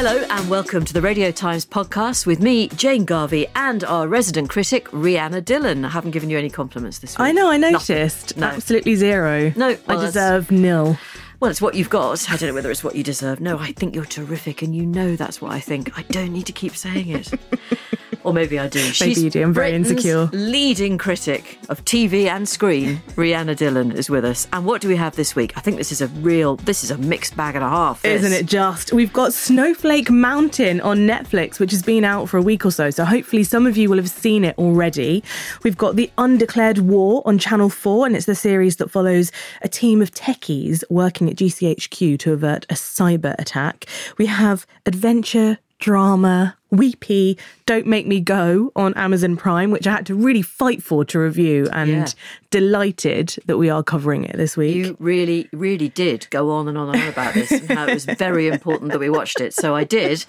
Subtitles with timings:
[0.00, 4.48] Hello and welcome to the Radio Times podcast with me, Jane Garvey, and our resident
[4.48, 5.84] critic, Rhianna Dhillon.
[5.84, 7.20] I haven't given you any compliments this week.
[7.20, 8.36] I know, I noticed.
[8.36, 8.46] No.
[8.46, 9.52] Absolutely zero.
[9.56, 10.96] No, well, I that's- deserve nil.
[11.40, 12.28] Well, it's what you've got.
[12.30, 13.40] I don't know whether it's what you deserve.
[13.40, 15.96] No, I think you're terrific, and you know that's what I think.
[15.96, 17.32] I don't need to keep saying it.
[18.24, 18.90] or maybe I do.
[19.00, 19.42] Maybe you do.
[19.42, 20.26] I'm very Britain's insecure.
[20.32, 24.48] Leading critic of TV and screen, Rhianna Dhillon, is with us.
[24.52, 25.52] And what do we have this week?
[25.56, 28.02] I think this is a real, this is a mixed bag and a half.
[28.02, 28.22] this.
[28.22, 28.92] Isn't it just?
[28.92, 32.90] We've got Snowflake Mountain on Netflix, which has been out for a week or so.
[32.90, 35.22] So hopefully some of you will have seen it already.
[35.62, 39.30] We've got The Undeclared War on Channel 4, and it's the series that follows
[39.62, 43.86] a team of techies working at GCHQ to avert a cyber attack.
[44.18, 50.06] We have adventure, drama, weepy, Don't Make Me Go on Amazon Prime, which I had
[50.06, 52.06] to really fight for to review and Yeah.
[52.50, 54.74] delighted that we are covering it this week.
[54.74, 57.94] You really, really did go on and on and on about this and how it
[57.94, 59.54] was very important that we watched it.
[59.54, 60.24] So I did.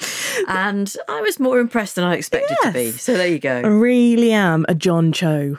[0.47, 2.91] And I was more impressed than I expected to be.
[2.91, 3.57] So there you go.
[3.57, 5.57] I really am a John Cho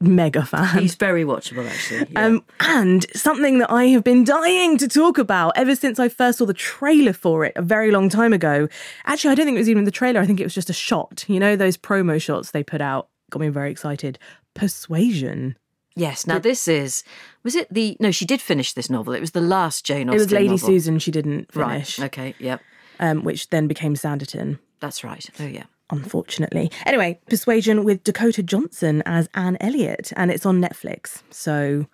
[0.00, 0.78] mega fan.
[0.78, 2.06] He's very watchable, actually.
[2.10, 2.24] yeah.
[2.26, 6.38] Um, and something that I have been dying to talk about ever since I first
[6.38, 8.68] saw the trailer for it a very long time ago.
[9.04, 10.20] Actually, I don't think it was even the trailer.
[10.20, 11.24] I think it was just a shot.
[11.28, 14.18] You know, those promo shots they put out got me very excited.
[14.54, 15.56] Persuasion.
[15.96, 16.26] yes.
[16.26, 17.02] Now, this is,
[17.42, 19.12] was it the, no, she did finish this novel.
[19.12, 20.16] It was the last Jane Austen.
[20.18, 20.20] Novel.
[20.20, 20.66] It was Lady novel.
[20.66, 21.72] Susan she didn't Right.
[21.86, 22.34] finish, Okay.
[22.38, 22.60] Yep.
[23.00, 24.58] um, which then became Sanditon.
[24.80, 25.28] That's right.
[25.40, 25.64] Oh, yeah.
[25.90, 26.70] Unfortunately.
[26.86, 31.22] Anyway, Persuasion with Dakota Johnson as Anne Elliot, and it's on Netflix.
[31.30, 31.86] So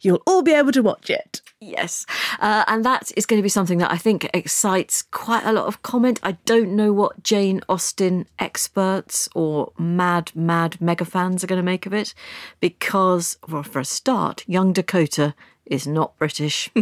[0.00, 1.42] you'll all be able to watch it.
[1.60, 2.06] Yes.
[2.38, 5.66] Uh, and that is going to be something that I think excites quite a lot
[5.66, 6.18] of comment.
[6.22, 11.62] I don't know what Jane Austen experts or mad, mad mega fans are going to
[11.62, 12.14] make of it
[12.60, 15.34] because, well, for a start, young Dakota
[15.66, 16.68] is not British.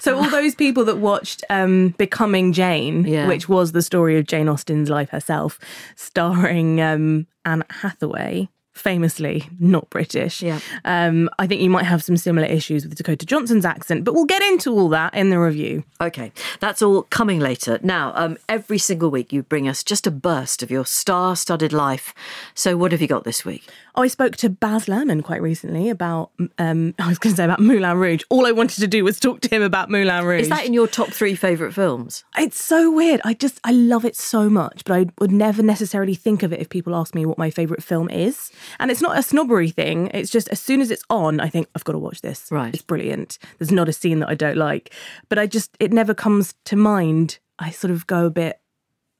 [0.00, 3.26] So all those people that watched um, Becoming Jane, Yeah.
[3.28, 5.58] which was the story of Jane Austen's life herself,
[5.96, 8.48] starring um, Anne Hathaway.
[8.72, 10.42] Famously not British.
[10.42, 10.58] Yeah.
[10.84, 14.24] Um, I think you might have some similar issues with Dakota Johnson's accent, but we'll
[14.24, 15.84] get into all that in the review.
[16.00, 17.78] Okay, that's all coming later.
[17.82, 21.72] Now, um, every single week you bring us just a burst of your star studded
[21.72, 22.14] life.
[22.54, 23.68] So, what have you got this week?
[23.94, 27.44] Oh, I spoke to Baz Luhrmann quite recently about, um, I was going to say
[27.44, 28.22] about Moulin Rouge.
[28.30, 30.42] All I wanted to do was talk to him about Moulin Rouge.
[30.42, 32.24] Is that in your top three favourite films?
[32.38, 33.20] It's so weird.
[33.22, 36.60] I just I love it so much, but I would never necessarily think of it
[36.60, 38.50] if people ask me what my favorite film is.
[38.78, 40.10] And it's not a snobbery thing.
[40.14, 42.48] It's just as soon as it's on, I think I've got to watch this.
[42.50, 42.72] Right.
[42.72, 43.38] It's brilliant.
[43.58, 44.94] There's not a scene that I don't like,
[45.28, 47.38] but I just it never comes to mind.
[47.58, 48.58] I sort of go a bit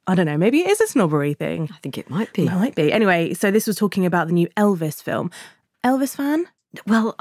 [0.06, 1.68] I don't know, maybe it is a snobbery thing.
[1.72, 2.46] I think it might be.
[2.46, 2.92] It might be.
[2.92, 5.30] Anyway, so this was talking about the new Elvis film.
[5.84, 6.46] Elvis fan?
[6.86, 7.14] Well,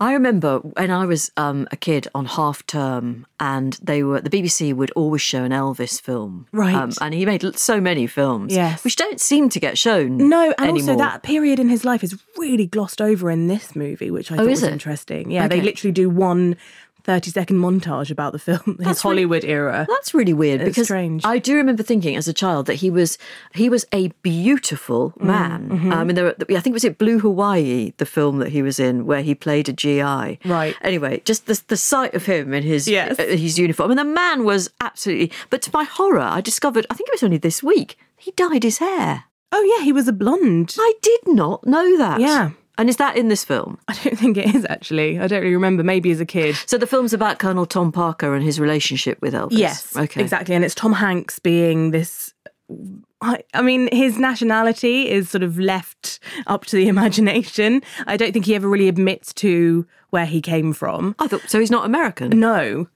[0.00, 4.30] I remember when I was um, a kid on half term, and they were the
[4.30, 6.94] BBC would always show an Elvis film, Um, Right.
[7.00, 8.84] and he made so many films, Yes.
[8.84, 10.16] which don't seem to get shown.
[10.28, 10.90] No, and anymore.
[10.92, 14.36] also that period in his life is really glossed over in this movie, which I
[14.36, 14.72] thought Oh, is was it?
[14.72, 15.30] interesting.
[15.30, 15.56] Yeah, Okay.
[15.56, 16.56] they literally do one
[17.04, 19.86] 30 second montage about the film, his That's Hollywood era.
[19.88, 21.24] That's really weird It's because strange.
[21.24, 23.18] I do remember thinking as a child that he was
[23.54, 25.68] he was a beautiful Mm, man.
[25.68, 25.92] mm-hmm.
[25.92, 28.78] I mean, there, were- I think was it Blue Hawaii, the film that he was
[28.80, 30.38] in, where he played a GI.
[30.44, 30.74] Right.
[30.82, 33.18] Anyway, just the the sight of him in his Yes.
[33.18, 35.30] uh, his uniform, and the man was absolutely.
[35.50, 38.62] But to my horror, I discovered I think it was only this week he dyed
[38.62, 39.24] his hair.
[39.52, 40.74] Oh, yeah, he was a blonde.
[40.80, 42.20] I did not know that.
[42.20, 42.50] Yeah.
[42.76, 43.78] And is that in this film?
[43.88, 45.18] I don't think it is actually.
[45.20, 45.82] I don't really remember.
[45.84, 46.56] Maybe as a kid.
[46.66, 49.48] So the film's about Colonel Tom Parker and his relationship with Elvis.
[49.58, 50.20] Yes, Okay.
[50.20, 50.54] exactly.
[50.54, 52.32] And it's Tom Hanks being this.
[53.20, 57.82] I, I mean, his nationality is sort of left up to the imagination.
[58.06, 61.14] I don't think he ever really admits to where he came from.
[61.18, 61.60] I thought so.
[61.60, 62.38] He's not American.
[62.38, 62.86] No,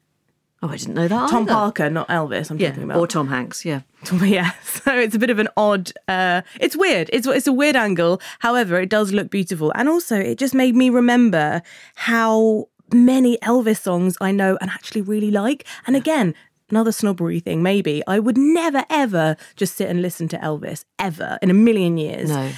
[0.60, 1.30] Oh, I didn't know that.
[1.30, 1.52] Tom either.
[1.52, 2.50] Parker, not Elvis.
[2.50, 2.96] I'm Yeah, talking about.
[2.98, 3.64] or Tom Hanks.
[3.64, 3.82] Yeah.
[4.22, 5.92] Yeah, so it's a bit of an odd.
[6.08, 7.10] Uh, it's weird.
[7.12, 8.20] It's it's a weird angle.
[8.40, 11.62] However, it does look beautiful, and also it just made me remember
[11.94, 15.66] how many Elvis songs I know and actually really like.
[15.86, 16.34] And again,
[16.70, 17.62] another snobbery thing.
[17.62, 21.98] Maybe I would never ever just sit and listen to Elvis ever in a million
[21.98, 22.30] years.
[22.30, 22.50] No.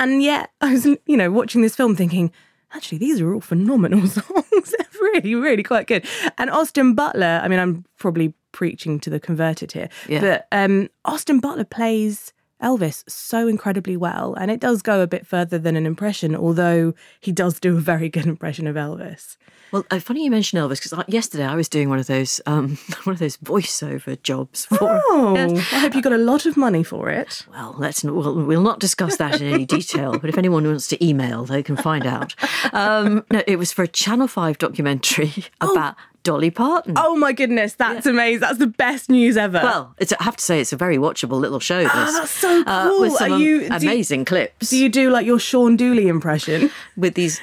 [0.00, 2.32] And yet I was, you know, watching this film thinking.
[2.74, 4.74] Actually, these are all phenomenal songs.
[4.78, 6.06] They're really, really quite good.
[6.36, 10.20] And Austin Butler, I mean, I'm probably preaching to the converted here, Yeah.
[10.20, 12.32] but um, Austin Butler plays
[12.62, 14.34] Elvis so incredibly well.
[14.34, 17.80] And it does go a bit further than an impression, although he does do a
[17.80, 19.36] very good impression of Elvis.
[19.70, 22.78] Well, uh, funny you mention Elvis because yesterday I was doing one of those um,
[23.04, 24.78] one of those voiceover jobs for.
[24.80, 25.72] Oh, Yes.
[25.72, 27.44] I hope you got a lot of money for it.
[27.50, 30.18] Well, let's we'll, we'll not discuss that in any detail.
[30.18, 32.34] But if anyone wants to email, they can find out.
[32.72, 36.94] Um, no, it was for a Channel Five documentary about Dolly Parton.
[36.96, 38.40] Oh my goodness, that's amazing.
[38.40, 39.60] That's the best news ever.
[39.62, 41.82] Well, it's, I have to say it's a very watchable little show.
[41.82, 43.00] This Oh, that's so uh, cool.
[43.00, 45.76] with some Are you- am- do you- amazing clips do you do like your Sean
[45.76, 46.70] Dooley impression?
[46.96, 47.40] with these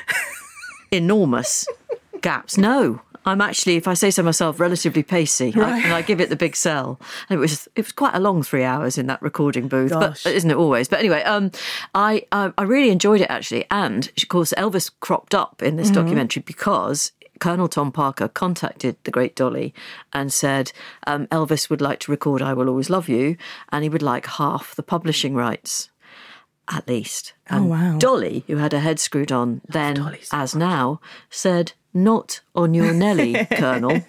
[0.91, 1.67] enormous
[2.21, 2.57] gaps.
[2.57, 3.01] No.
[3.27, 6.35] I'm actually, if I say so myself, relatively pacey, I, and I give it the
[6.35, 6.99] big sell.
[7.27, 10.23] And it was it was quite a long three hours in that recording booth, Gosh.
[10.23, 10.87] but isn't it always?
[10.87, 11.49] But anyway, um,
[11.95, 15.89] I, I I really enjoyed it actually, and of course Elvis cropped up in this
[15.89, 19.73] documentary because Colonel Tom Parker contacted the great Dolly
[20.13, 20.71] and said
[21.07, 23.37] um, Elvis would like to record "I Will Always Love You,"
[23.69, 25.89] and he would like half the publishing rights
[26.69, 27.33] at least.
[27.47, 27.97] And wow.
[27.97, 30.99] Dolly, who had her head screwed on then as now,
[31.29, 34.01] said, Not on your Nelly, Colonel,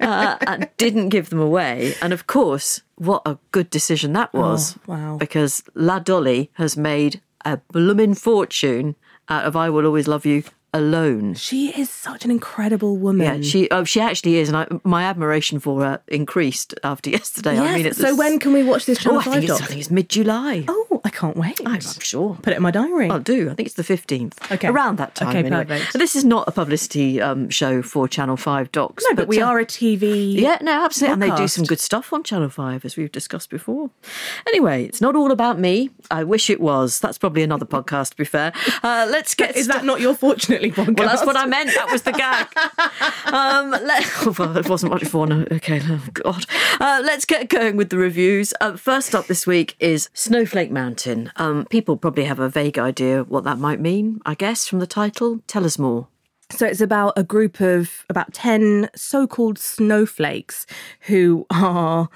[0.00, 1.94] uh, and didn't give them away.
[2.00, 4.76] And of course, what a good decision that was.
[4.76, 5.16] Oh, wow.
[5.18, 8.96] Because La Dolly has made a bloomin' fortune
[9.28, 11.34] out of I Will Always Love You alone.
[11.34, 13.42] She is such an incredible woman.
[13.42, 17.58] Yeah, she oh, she actually is, and I, my admiration for her increased after yesterday.
[17.58, 19.60] I Yes, mean, it's so when can we watch this Oh, I think, it's.
[19.60, 20.64] I think it's mid July.
[20.68, 21.60] Oh, I can't wait.
[21.64, 22.36] I'm, sure.
[22.42, 23.08] Put it in my diary.
[23.08, 23.50] I'll do.
[23.50, 24.52] I think it's the 15th.
[24.52, 24.68] Okay.
[24.68, 25.28] Around that time.
[25.28, 25.64] Okay, anyway.
[25.64, 25.94] perfect.
[25.94, 29.04] This is not a publicity um, show for Channel 5 docs.
[29.08, 30.34] no, but we uh, are a TV.
[30.34, 31.12] Yeah, no, absolutely.
[31.14, 33.90] And they do some good stuff on Channel 5, as we've discussed before.
[34.46, 35.90] Anyway, it's not all about me.
[36.10, 36.98] I wish it was.
[37.00, 38.52] That's probably another podcast, to be fair.
[38.82, 40.14] Uh, let's get Is that not your
[40.60, 40.98] fortunately podcast?
[40.98, 41.70] well, that's what I meant.
[41.74, 42.48] That was the gag.
[43.26, 45.46] Um, let, oh, well, it wasn't much fun.
[45.52, 46.44] Okay, oh God.
[46.80, 48.52] Uh, let's get going with the reviews.
[48.60, 51.30] Uh, first up this week is Snowflake Mountain.
[51.36, 54.86] Um, people probably have a vague idea what that might mean, I guess, from the
[54.86, 55.40] title.
[55.46, 56.08] Tell us more.
[56.50, 60.66] So it's about a group of about 10 so called snowflakes
[61.02, 62.08] who are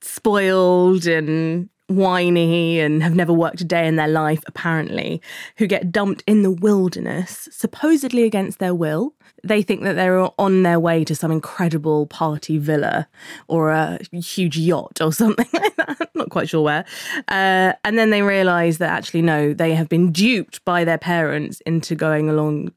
[0.00, 5.20] spoiled and whiny and have never worked a day in their life, apparently,
[5.58, 9.14] who get dumped in the wilderness, supposedly against their will.
[9.42, 13.08] They think that they're on their way to some incredible party villa
[13.48, 16.10] or a huge yacht or something like that.
[16.14, 16.84] Not quite sure where.
[17.28, 21.60] Uh, and then they realize that actually, no, they have been duped by their parents
[21.66, 22.72] into going along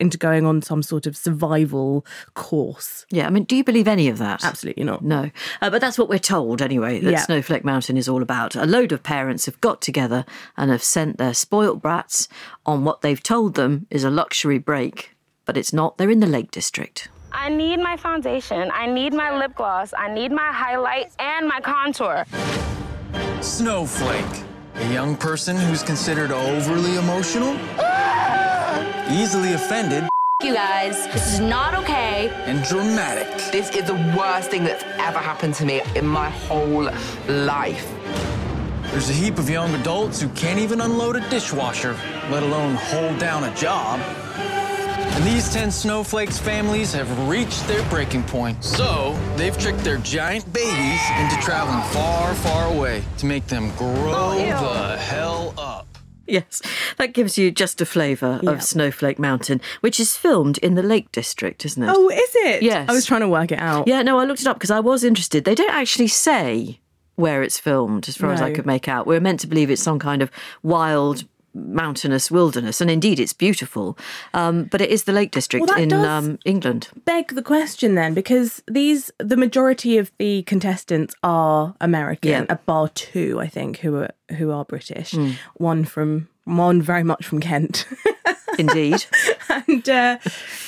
[0.00, 2.04] into going on some sort of survival
[2.34, 3.06] course.
[3.10, 4.44] Yeah, I mean, do you believe any of that?
[4.44, 5.02] Absolutely not.
[5.02, 5.30] No,
[5.62, 7.00] uh, but that's what we're told anyway.
[7.00, 7.20] That Yeah.
[7.20, 8.54] Snowflake Mountain is all about.
[8.56, 10.24] A load of parents have got together
[10.56, 12.28] and have sent their spoilt brats
[12.64, 15.96] on what they've told them is a luxury break, but it's not.
[15.98, 17.08] They're in the Lake District.
[17.32, 18.70] I need my foundation.
[18.72, 19.92] I need my lip gloss.
[19.96, 22.24] I need my highlight and my contour.
[23.40, 24.44] Snowflake,
[24.76, 27.54] a young person who's considered overly emotional,
[29.10, 30.08] easily offended,
[30.42, 31.06] you guys.
[31.08, 32.28] This is not okay.
[32.44, 33.26] and dramatic.
[33.50, 36.90] This is the worst thing that's ever happened to me in my whole
[37.26, 37.90] life.
[38.90, 41.96] There's a heap of young adults who can't even unload a dishwasher,
[42.30, 43.98] let alone hold down a job.
[45.16, 48.62] And these 10 snowflakes families have reached their breaking point.
[48.62, 54.12] So, they've tricked their giant babies into traveling far, far away to make them grow
[54.14, 55.85] oh, the hell up.
[56.26, 56.62] Yes,
[56.98, 58.50] that gives you just a flavour Yeah.
[58.50, 61.90] of Snowflake Mountain, which is filmed in the Lake District, isn't it?
[61.94, 62.62] Oh, is it?
[62.62, 62.88] Yes.
[62.88, 63.86] I was trying to work it out.
[63.86, 65.44] Yeah, no, I looked it up because I was interested.
[65.44, 66.80] They don't actually say
[67.14, 69.06] where it's filmed, as far as I could make out.
[69.06, 70.30] We're meant to believe it's some kind of
[70.62, 71.24] wild
[71.56, 73.98] mountainous wilderness, and indeed it's beautiful.
[74.34, 76.88] Um, but it is the Lake District Well, in um, England.
[77.04, 82.46] Beg the question then, because these the majority of the contestants are American, Yeah.
[82.48, 85.12] a bar two, I think, who are who are British.
[85.12, 85.32] Hmm.
[85.54, 87.86] One from one very much from Kent.
[88.58, 89.04] Indeed.
[89.66, 90.18] and uh,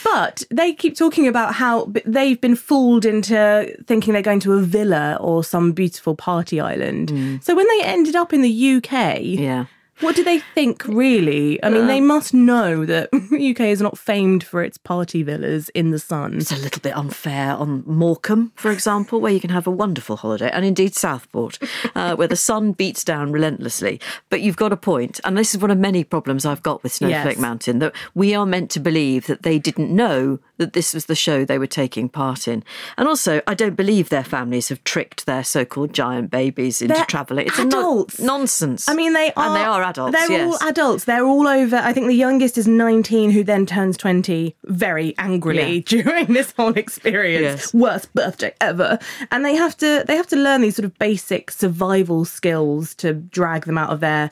[0.04, 4.60] but they keep talking about how they've been fooled into thinking they're going to a
[4.60, 7.40] villa or some beautiful party island.
[7.42, 9.66] So when they ended up in the UK, yeah.
[10.00, 11.62] What do they think really?
[11.62, 15.90] I mean, they must know that UK is not famed for its party villas in
[15.90, 16.36] the sun.
[16.36, 20.16] It's a little bit unfair on Morecambe, for example, where you can have a wonderful
[20.16, 21.58] holiday, and indeed Southport,
[21.94, 24.00] uh, where the sun beats down relentlessly.
[24.30, 26.92] But you've got a point, and this is one of many problems I've got with
[26.92, 27.38] Snowflake Yes.
[27.38, 31.14] Mountain that we are meant to believe that they didn't know that this was the
[31.14, 32.64] show they were taking part in.
[32.96, 36.94] And also, I don't believe their families have tricked their so called giant babies into
[36.94, 37.46] They're travelling.
[37.46, 38.88] It's a no- nonsense.
[38.88, 39.46] I mean, they are.
[39.46, 40.12] And they are adults.
[40.12, 40.60] They're yes.
[40.62, 41.04] all adults.
[41.04, 41.76] They're all over.
[41.76, 45.82] I think the youngest is 19, who then turns 20 very angrily Yeah.
[46.02, 47.42] during this whole experience.
[47.42, 47.74] Yes.
[47.74, 48.98] Worst birthday ever.
[49.30, 53.14] And they have to they have to learn these sort of basic survival skills to
[53.14, 54.30] drag them out of their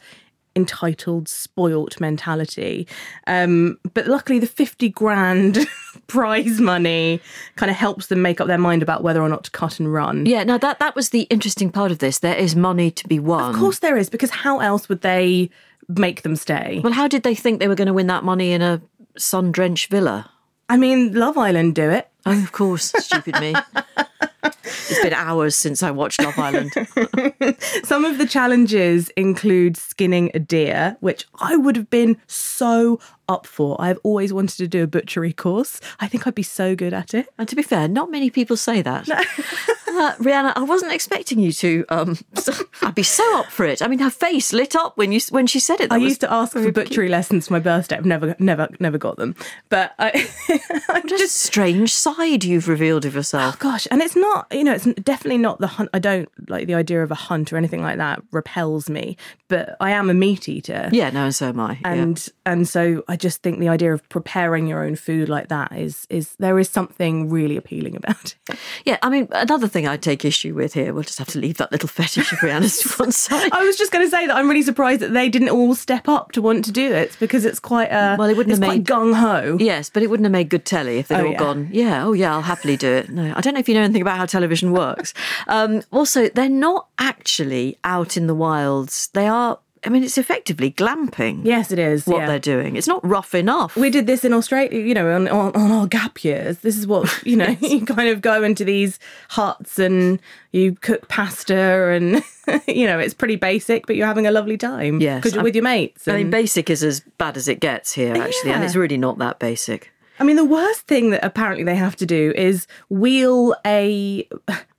[0.56, 2.88] entitled, spoilt mentality.
[3.26, 5.66] Um, but luckily, the 50 grand
[6.06, 7.20] prize money
[7.56, 9.92] kind of helps them make up their mind about whether or not to cut and
[9.92, 10.26] run.
[10.26, 12.18] Yeah, now that that was the interesting part of this.
[12.18, 13.54] There is money to be won.
[13.54, 15.50] Of course, there is, because how else would they
[15.88, 16.80] make them stay?
[16.82, 18.80] Well, how did they think they were going to win that money in a
[19.16, 20.30] sun-drenched villa?
[20.68, 22.08] I mean, Love Island do it.
[22.24, 23.54] Oh, of course, stupid me.
[24.64, 26.72] It's been hours since I watched Love Island.
[27.84, 33.46] Some of the challenges include skinning a deer, which I would have been so up
[33.46, 33.76] for.
[33.80, 35.80] I've always wanted to do a butchery course.
[36.00, 37.28] I think I'd be so good at it.
[37.38, 39.08] And to be fair, not many people say that.
[39.88, 41.86] Uh, Rhianna, I wasn't expecting you to.
[41.88, 42.52] Um, so-
[42.82, 43.80] I'd be so up for it.
[43.80, 45.90] I mean, her face lit up when you when she said it.
[45.90, 47.96] I used to ask for butchery lessons for my birthday.
[47.96, 49.34] I've never, never, never got them.
[49.70, 50.28] But I,
[50.88, 53.54] What a strange side you've revealed of yourself.
[53.54, 55.88] Oh Gosh, and it's not, you know, it's definitely not the hunt.
[55.94, 59.16] I don't like the idea of a hunt or anything like that repels me,
[59.48, 60.90] but I am a meat eater.
[60.92, 61.78] Yeah, no, and so am I.
[61.80, 61.92] yeah.
[61.94, 65.72] And and so I just think the idea of preparing your own food like that
[65.72, 68.56] is is there is something really appealing about it.
[68.84, 71.56] Yeah, I mean, another thing I take issue with here, we'll just have to leave
[71.58, 73.50] that little fetish of Rhianna's to one side.
[73.52, 76.08] I was just going to say that I'm really surprised that they didn't all step
[76.08, 78.84] up to want to do it because it's quite uh Well, it wouldn't have made-
[78.84, 79.56] gung ho.
[79.60, 81.38] Yes, but it wouldn't have made good telly if they'd Oh, all yeah.
[81.38, 83.08] gone, yeah, oh yeah, I'll happily do it.
[83.10, 85.14] No, I don't know if you know anything about how television works.
[85.48, 89.08] Um, also, they're not actually out in the wilds.
[89.14, 91.42] They are, I mean, it's effectively glamping.
[91.44, 92.06] Yes, it is.
[92.06, 92.26] What yeah.
[92.26, 92.74] they're doing.
[92.76, 93.76] It's not rough enough.
[93.76, 96.58] we did this in Australia, you know, on, on, on our gap years.
[96.58, 98.98] This is what, you know, you kind of go into these
[99.30, 102.22] huts and you cook pasta and,
[102.66, 105.00] you know, it's pretty basic, but you're having a lovely time.
[105.00, 106.08] Yes, Because you're I'm- with your mates.
[106.08, 109.18] I mean, basic is as bad as it gets here, actually, and it's really not
[109.18, 109.92] that basic.
[110.18, 114.26] I mean, the worst thing that apparently they have to do is wheel a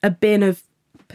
[0.01, 0.63] a bin of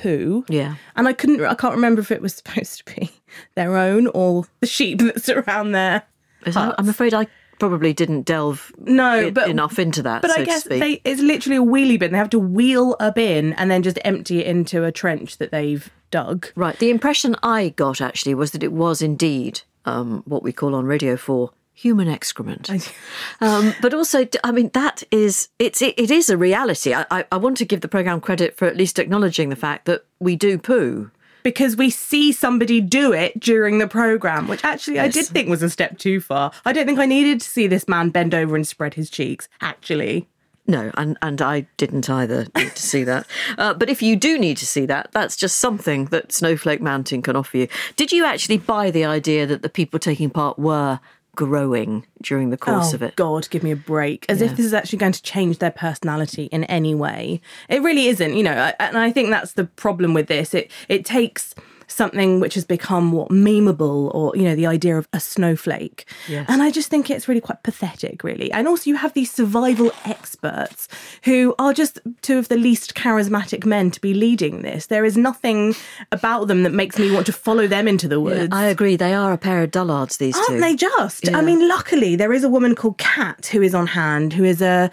[0.02, 0.44] poo.
[0.48, 0.76] Yeah.
[0.96, 3.10] And I couldn't, I can't remember if it was supposed to be
[3.54, 6.02] their own or the sheep that's around there.
[6.44, 7.28] I'm afraid I
[7.60, 11.56] probably didn't delve No, but enough into that, But so I guess they, it's literally
[11.56, 12.10] a wheelie bin.
[12.10, 15.52] They have to wheel a bin and then just empty it into a trench that
[15.52, 16.48] they've dug.
[16.56, 16.76] Right.
[16.78, 20.86] The impression I got actually was that it was indeed um, what we call on
[20.86, 21.50] Radio 4
[21.82, 22.70] human excrement.
[23.40, 26.94] um, but also, I mean, that is, it's, it, it is a reality.
[26.94, 29.86] I, I, I want to give the programme credit for at least acknowledging the fact
[29.86, 31.10] that we do poo.
[31.42, 35.60] Because we see somebody do it during the programme, which actually I did think was
[35.60, 36.52] a step too far.
[36.64, 39.48] I don't think I needed to see this man bend over and spread his cheeks,
[39.60, 40.28] actually.
[40.68, 43.26] No, and, and I didn't either need to see that.
[43.58, 47.22] Uh, but if you do need to see that, that's just something that Snowflake Mountain
[47.22, 47.68] can offer you.
[47.96, 51.00] Did you actually buy the idea that the people taking part were
[51.36, 53.16] growing during the course oh, of it?
[53.16, 54.26] God, give me a break.
[54.28, 57.40] As if this is actually going to change their personality in any way.
[57.68, 58.52] It really isn't, you know.
[58.52, 60.54] I- And I think that's the problem with this.
[60.54, 61.54] It it takes
[61.92, 66.46] something which has become what memeable or you know the idea of a snowflake Yes.
[66.48, 69.90] and i just think it's really quite pathetic really and also you have these survival
[70.04, 70.88] experts
[71.24, 75.16] who are just two of the least charismatic men to be leading this there is
[75.16, 75.74] nothing
[76.10, 78.96] about them that makes me want to follow them into the woods I agree.
[78.96, 80.60] They are a pair of dullards, these Aren't two.
[80.60, 81.26] they just?
[81.26, 81.38] Yeah.
[81.38, 84.60] I mean, luckily there is a woman called Kat who is on hand, who is
[84.62, 84.90] a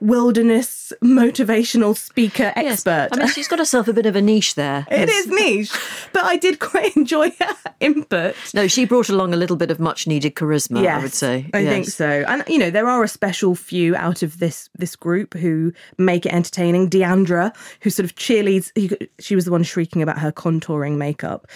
[0.00, 2.72] wilderness motivational speaker Yes.
[2.86, 3.08] expert.
[3.12, 4.86] I mean, she's got herself a bit of a niche there.
[4.90, 5.26] it Yes.
[5.26, 5.72] is niche,
[6.12, 8.34] but I did quite enjoy her input.
[8.54, 11.50] No, she brought along a little bit of much needed charisma, I would say.
[11.52, 12.24] I think so.
[12.28, 16.24] And you know, there are a special few out of this this group who make
[16.26, 16.88] it entertaining.
[16.88, 18.70] Deandra, who sort of cheerleads,
[19.18, 21.46] she was the one shrieking about her contouring makeup.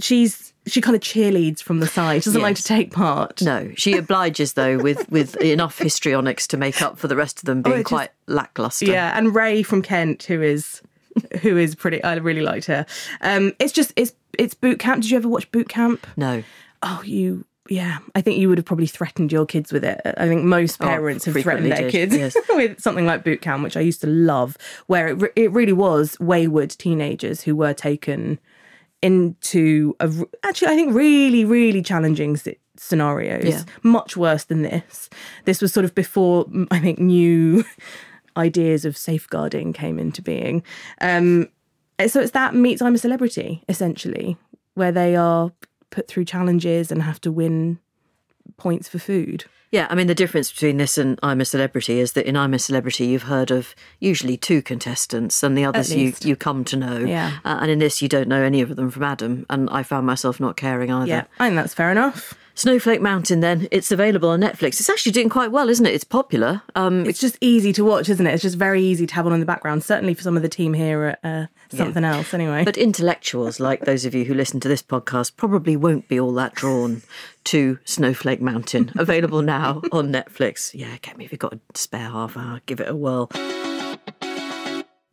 [0.00, 2.22] She's she kind of cheerleads from the side.
[2.22, 3.40] She doesn't like to take part.
[3.42, 7.44] No, she obliges though with with enough histrionics to make up for the rest of
[7.46, 8.86] them being Oh, just- quite lackluster.
[8.86, 10.82] Yeah, and Ray from Kent, who is
[11.42, 12.02] who is pretty.
[12.04, 12.84] I really liked her.
[13.20, 15.02] Um, it's just it's it's boot camp.
[15.02, 16.06] Did you ever watch boot camp?
[16.16, 16.42] No.
[16.82, 17.44] Oh, you.
[17.68, 20.00] Yeah, I think you would have probably threatened your kids with it.
[20.04, 22.36] I think most Oh, parents have threatened their did, kids yes.
[22.50, 24.56] with something like boot camp, which I used to love,
[24.86, 28.38] where it, re- it really was wayward teenagers who were taken
[29.02, 30.10] into a
[30.44, 32.38] actually I think really really challenging
[32.78, 33.62] scenarios, Yeah.
[33.82, 35.08] much worse than this.
[35.44, 37.64] This was sort of before I think new
[38.36, 40.62] ideas of safeguarding came into being.
[41.00, 41.48] Um,
[42.06, 44.36] so it's that meets I'm a celebrity essentially,
[44.74, 45.52] where they are
[45.90, 47.78] put through challenges and have to win
[48.56, 49.44] points for food.
[49.72, 52.54] Yeah, I mean, the difference between this and I'm a Celebrity is that in I'm
[52.54, 56.76] a Celebrity, you've heard of usually two contestants and the others you, you come to
[56.76, 56.98] know.
[56.98, 57.38] Yeah.
[57.44, 59.44] Uh, and in this, you don't know any of them from Adam.
[59.50, 61.08] And I found myself not caring either.
[61.08, 62.34] Yeah, I think that's fair enough.
[62.56, 64.80] Snowflake Mountain, then, it's available on Netflix.
[64.80, 65.94] It's actually doing quite well, isn't it?
[65.94, 66.62] It's popular.
[66.74, 68.32] Um, It's just easy to watch, isn't it?
[68.32, 69.84] It's just very easy to have on in the background.
[69.84, 72.64] Certainly for some of the team here at uh, Somethin' Else, anyway.
[72.64, 76.32] But intellectuals, like those of you who listen to this podcast, probably won't be all
[76.32, 77.02] that drawn
[77.44, 78.90] to Snowflake Mountain.
[78.98, 80.72] Available now on Netflix.
[80.72, 83.30] Yeah, get me if you've got a spare half hour, give it a whirl.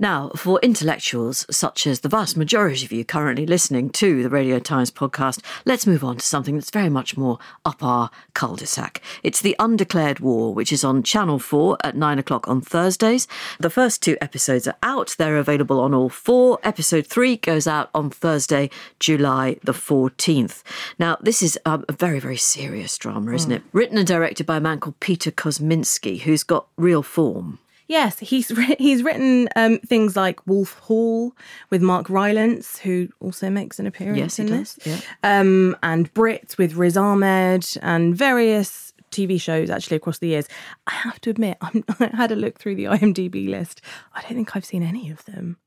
[0.03, 4.59] Now, for intellectuals, such as the vast majority of you currently listening to the Radio
[4.59, 8.65] Times podcast, let's move on to something that's very much more up our cul de
[8.65, 9.01] sac.
[9.23, 13.29] It's The Undeclared War, which is on Channel 4 at 9 o'clock on Thursdays.
[13.61, 16.59] The first two episodes are out, they're available on all four.
[16.63, 18.69] Episode 3 goes out on Thursday,
[18.99, 20.63] July the 14th.
[20.99, 23.63] Now, this is um, a very, very serious drama, isn't it?
[23.71, 27.59] Written and directed by a man called Peter Kosminsky, who's got real form.
[27.87, 28.47] Yes, he's
[28.79, 31.33] he's written um, things like Wolf Hall
[31.69, 34.87] with Mark Rylance, who also makes an appearance Yes, in does, this,
[35.23, 35.39] yeah.
[35.39, 40.47] um, and Brit with Riz Ahmed, and various TV shows actually across the years.
[40.87, 43.81] I have to admit, I'm, I had a look through the IMDb list.
[44.13, 45.57] I don't think I've seen any of them.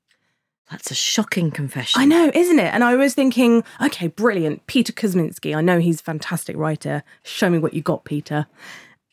[0.70, 2.00] That's a shocking confession.
[2.02, 2.74] I know, isn't it?
[2.74, 5.54] And I was thinking, okay, brilliant, Peter Kosminsky.
[5.54, 7.04] I know he's a fantastic writer.
[7.22, 8.48] Show me what you got, Peter.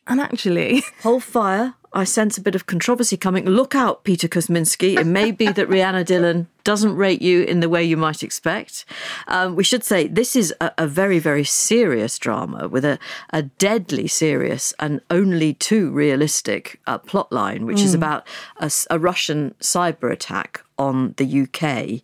[0.06, 1.74] And actually, Hold fire.
[1.94, 3.44] I sense a bit of controversy coming.
[3.44, 4.98] Look out, Peter Kosminsky.
[4.98, 8.84] It may be that Rhianna Dhillon doesn't rate you in the way you might expect.
[9.28, 12.98] Um, we should say this is a, a very, very serious drama with a,
[13.30, 18.26] a deadly serious and only too realistic uh, plot line, which is about
[18.58, 22.02] a Russian cyber attack on the UK.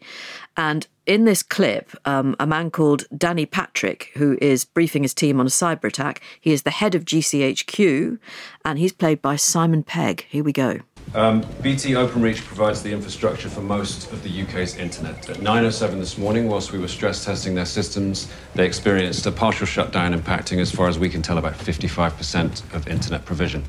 [0.56, 5.40] And in this clip, um, a man called Danny Patrick, who is briefing his team
[5.40, 8.18] on a cyber attack, he is the head of GCHQ,
[8.64, 10.26] and he's played by Simon Pegg.
[10.28, 10.78] Here we go.
[11.12, 15.28] Um, BT OpenReach provides the infrastructure for most of the UK's internet.
[15.28, 19.66] At 9.07 this morning, whilst we were stress testing their systems, they experienced a partial
[19.66, 23.64] shutdown impacting, as far as we can tell, about 55% of internet provision.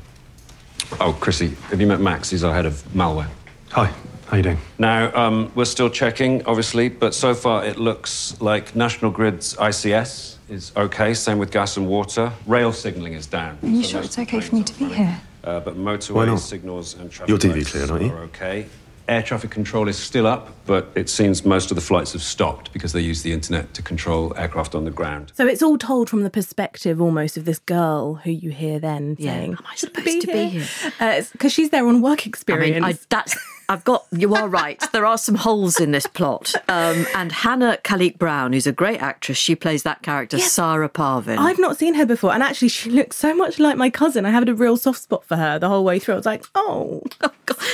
[1.00, 2.30] Oh, Chrissy, have you met Max?
[2.30, 3.28] He's our head of malware.
[3.70, 3.92] Hi,
[4.32, 4.58] how you doing?
[4.78, 10.36] Now, um, we're still checking, obviously, but so far it looks like National Grid's ICS
[10.48, 12.32] is okay, same with gas and water.
[12.46, 13.58] Rail signalling is down.
[13.62, 15.20] Are you so sure it's okay for me to be trains here?
[15.44, 18.12] Uh, but motorway signals and traffic You're DV lights cleared, aren't you?
[18.12, 18.66] are okay.
[19.08, 22.72] Air traffic control is still up, but it seems most of the flights have stopped
[22.72, 25.32] because they use the internet to control aircraft on the ground.
[25.34, 29.16] so it's all told from the perspective almost of this girl who you hear then
[29.18, 31.26] Yeah, saying, am I supposed to be here?
[31.32, 32.62] Because she's there on work experience.
[32.64, 32.86] I experience.
[32.86, 33.36] mean, I, that's.
[33.68, 34.06] I've got.
[34.12, 34.82] You are right.
[34.92, 36.54] There are some holes in this plot.
[36.68, 41.38] Um, and Hannah Khalique-Brown, who's a great actress, she plays that character, Saara Parvin.
[41.38, 44.26] I've not seen her before, and actually, she looks so much like my cousin.
[44.26, 46.14] I had a real soft spot for her the whole way through.
[46.14, 47.02] I was like, oh,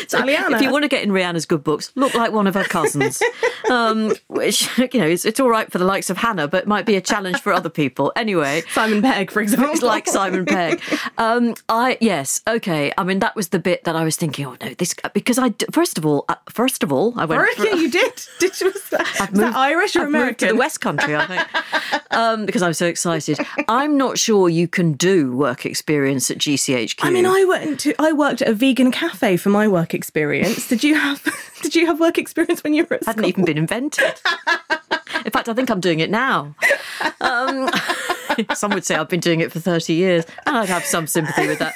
[0.08, 0.56] So Aliana.
[0.56, 3.22] if you want to get in Rhianna's good books, look like one of her cousins.
[3.70, 6.86] um, which you know, it's, it's all right for the likes of Hannah, but might
[6.86, 8.12] be a challenge for other people.
[8.16, 9.70] Anyway, Simon Pegg, for example.
[9.72, 10.80] it's like Simon Pegg.
[11.16, 12.92] Um, I yes, okay.
[12.96, 14.46] I mean, that was the bit that I was thinking.
[14.46, 17.40] Oh no, this because I d- first of all, uh, first of all, I went.
[17.40, 18.12] Or, yeah, you did.
[18.40, 18.66] Did you?
[18.72, 20.48] Was that, that moved- Irish or I've American?
[20.48, 23.38] to the West Country, I think, um, because I'm so excited.
[23.68, 26.98] I'm not sure you can do work experience at GCHQ.
[27.02, 27.94] I mean, I went to.
[28.00, 30.68] I worked at a vegan cafe for my work experience.
[30.68, 31.22] Did you have?
[31.62, 34.14] Did you have work experience when you were at hadn't even been invented.
[35.24, 36.54] In fact, I think I'm doing it now.
[37.20, 37.68] Um,
[38.54, 41.46] some would say I've been doing it for 30 years, and I'd have some sympathy
[41.48, 41.74] with that.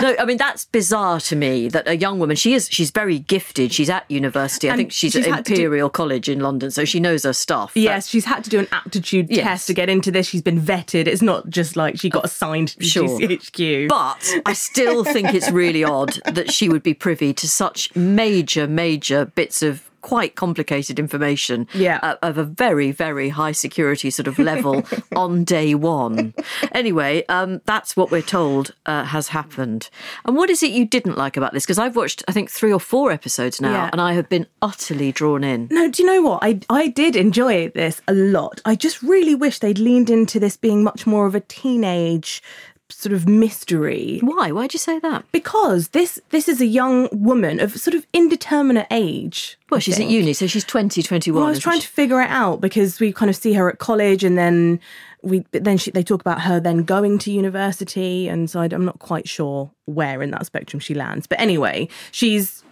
[0.00, 2.36] No, I mean that's bizarre to me that a young woman.
[2.36, 2.68] She is.
[2.70, 3.72] She's very gifted.
[3.72, 4.68] She's at university.
[4.68, 7.24] I And think she's, she's at to do- Imperial College in London, so she knows
[7.24, 7.72] her stuff.
[7.74, 9.44] Yes, she's had to do an aptitude Yes.
[9.44, 10.26] test to get into this.
[10.28, 11.06] She's been vetted.
[11.06, 13.08] It's not just like she got assigned to Sure.
[13.18, 13.88] GCHQ.
[13.88, 18.66] But I still think it's really odd that she would be privy to such major,
[18.66, 21.98] major bits of quite complicated information Yeah.
[22.02, 24.84] uh, of a very, very high security sort of level
[25.16, 26.34] on day one.
[26.72, 29.88] Anyway, um, that's what we're told uh, has happened.
[30.26, 31.64] And what is it you didn't like about this?
[31.64, 33.90] Because I've watched, I think, three or four episodes now, Yeah.
[33.92, 35.68] and I have been utterly drawn in.
[35.70, 36.40] No, do you know what?
[36.42, 38.60] I I did enjoy this a lot.
[38.66, 42.42] I just really wish they'd leaned into this being much more of a teenage
[42.90, 44.20] sort of mystery.
[44.22, 44.52] Why?
[44.52, 45.24] Why'd you say that?
[45.32, 49.58] Because this this is a young woman of sort of indeterminate age.
[49.70, 51.38] Well, I she's at uni, so she's 20, 21.
[51.38, 51.86] Well, I was trying she?
[51.86, 54.80] to figure it out because we kind of see her at college, and then
[55.22, 58.84] we then she, they talk about her then going to university, and so I, am
[58.84, 61.26] not quite sure where in that spectrum she lands.
[61.26, 62.62] But anyway, she's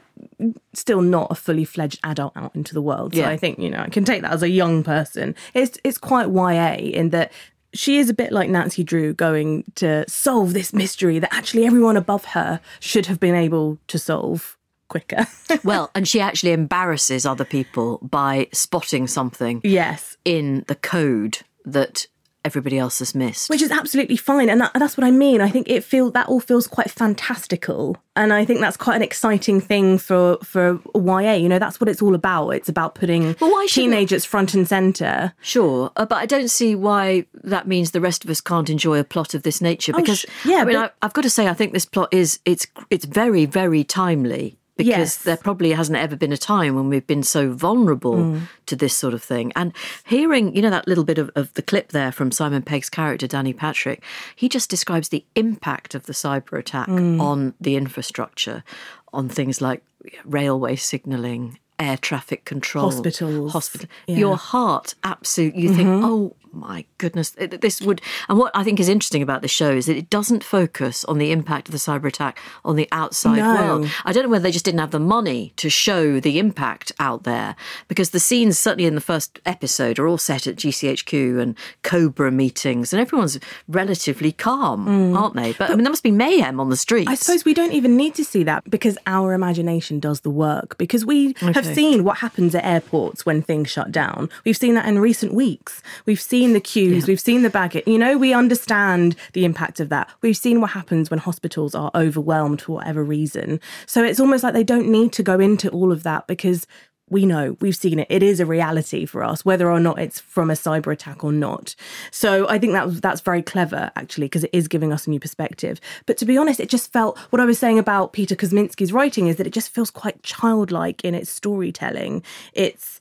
[0.75, 3.15] still not a fully fledged adult out into the world.
[3.15, 3.31] So Yeah.
[3.31, 5.35] I think you know I can take that as a young person.
[5.55, 7.33] It's it's quite YA in that
[7.75, 11.97] she is a bit like Nancy Drew going to solve this mystery that actually everyone
[11.97, 14.59] above her should have been able to solve
[14.89, 15.27] quicker.
[15.65, 20.17] well, and she actually embarrasses other people by spotting something yes.
[20.25, 22.07] in the code that
[22.45, 23.49] everybody else has missed.
[23.51, 24.49] Which is absolutely fine.
[24.51, 25.41] And that, that's what I mean.
[25.41, 27.97] I think it feel that all feels quite fantastical.
[28.15, 31.33] And I think that's quite an exciting thing for, for YA.
[31.35, 32.51] You know, that's what it's all about.
[32.51, 35.33] It's about putting Well, teenagers front and centre.
[35.41, 38.99] Sure, uh, but I don't see why that means the rest of us can't enjoy
[38.99, 39.93] a plot of this nature.
[39.95, 41.87] Oh, Because sh- yeah, I mean, but- I, I've got to say, I think this
[41.87, 45.17] plot is it's it's very very timely because Yes.
[45.19, 48.41] there probably hasn't ever been a time when we've been so vulnerable Mm.
[48.67, 49.53] to this sort of thing.
[49.55, 49.73] And
[50.07, 53.27] hearing, you know, that little bit of, of the clip there from Simon Pegg's character
[53.27, 54.03] Danny Patrick,
[54.35, 57.21] he just describes the impact of the cyber attack Mm.
[57.21, 58.65] on the infrastructure,
[59.13, 59.83] on things like
[60.25, 61.59] railway signalling.
[61.79, 63.53] Air traffic control, Hospitals.
[63.53, 63.89] hospital.
[64.07, 64.13] Yeah.
[64.13, 64.21] Mm-hmm.
[64.21, 68.89] Your heart absolutely you think oh my goodness this would and what i think is
[68.89, 72.05] interesting about the show is that it doesn't focus on the impact of the cyber
[72.07, 73.55] attack on the outside No.
[73.55, 76.93] world i don't know whether they just didn't have the money to show the impact
[76.99, 77.57] out there
[77.89, 82.31] because the scenes certainly in the first episode are all set at gchq and cobra
[82.31, 83.39] meetings and everyone's
[83.69, 87.09] relatively calm aren't they but, i mean there must be mayhem on the streets Mm.
[87.13, 90.77] I suppose we don't even need to see that because our imagination does the work.
[90.79, 94.29] Because we have seen what happens at airports when things shut down.
[94.45, 95.83] We've seen that in recent weeks.
[96.07, 97.85] We've seen the queues, we've seen the baggage.
[97.87, 100.11] You know, we understand the impact of that.
[100.21, 103.61] We've seen what happens when hospitals are overwhelmed for whatever reason.
[103.87, 106.67] So it's almost like they don't need to go into all of that because
[107.13, 110.19] we know we've seen it it is a reality for us whether or not it's
[110.19, 111.75] from a cyber attack or not
[112.11, 115.11] so i think that was that's very clever actually because it is giving us a
[115.11, 118.35] new perspective but to be honest it just felt what i was saying about peter
[118.35, 122.23] kosminsky's writing is that it just feels quite childlike in its storytelling
[122.55, 122.99] it's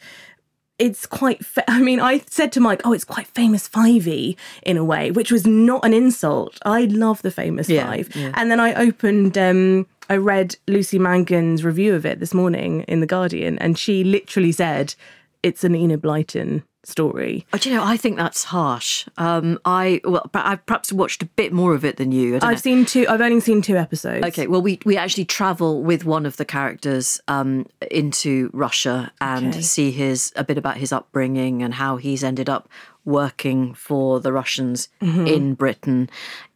[0.85, 4.77] it's quite fa- i mean i said to mike oh it's quite famous fivey in
[4.77, 8.31] a way which was not an insult i love the famous Yeah, five yeah.
[8.35, 12.99] and then i opened um i read lucy mangan's review of it this morning in
[12.99, 14.95] the guardian and she literally said
[15.43, 19.07] it's an enid blyton story Oh, do you know, I think that's harsh.
[19.17, 22.35] Um, I well, but I've perhaps watched a bit more of it than you.
[22.35, 22.55] I've know.
[22.55, 26.25] seen two i've only seen two episodes Okay, well, we, we actually travel with one
[26.25, 29.61] of the characters um, into Russia and Okay.
[29.61, 32.67] see his a bit about his upbringing and how he's ended up
[33.05, 35.27] working for the Russians Mm-hmm.
[35.27, 36.09] in Britain,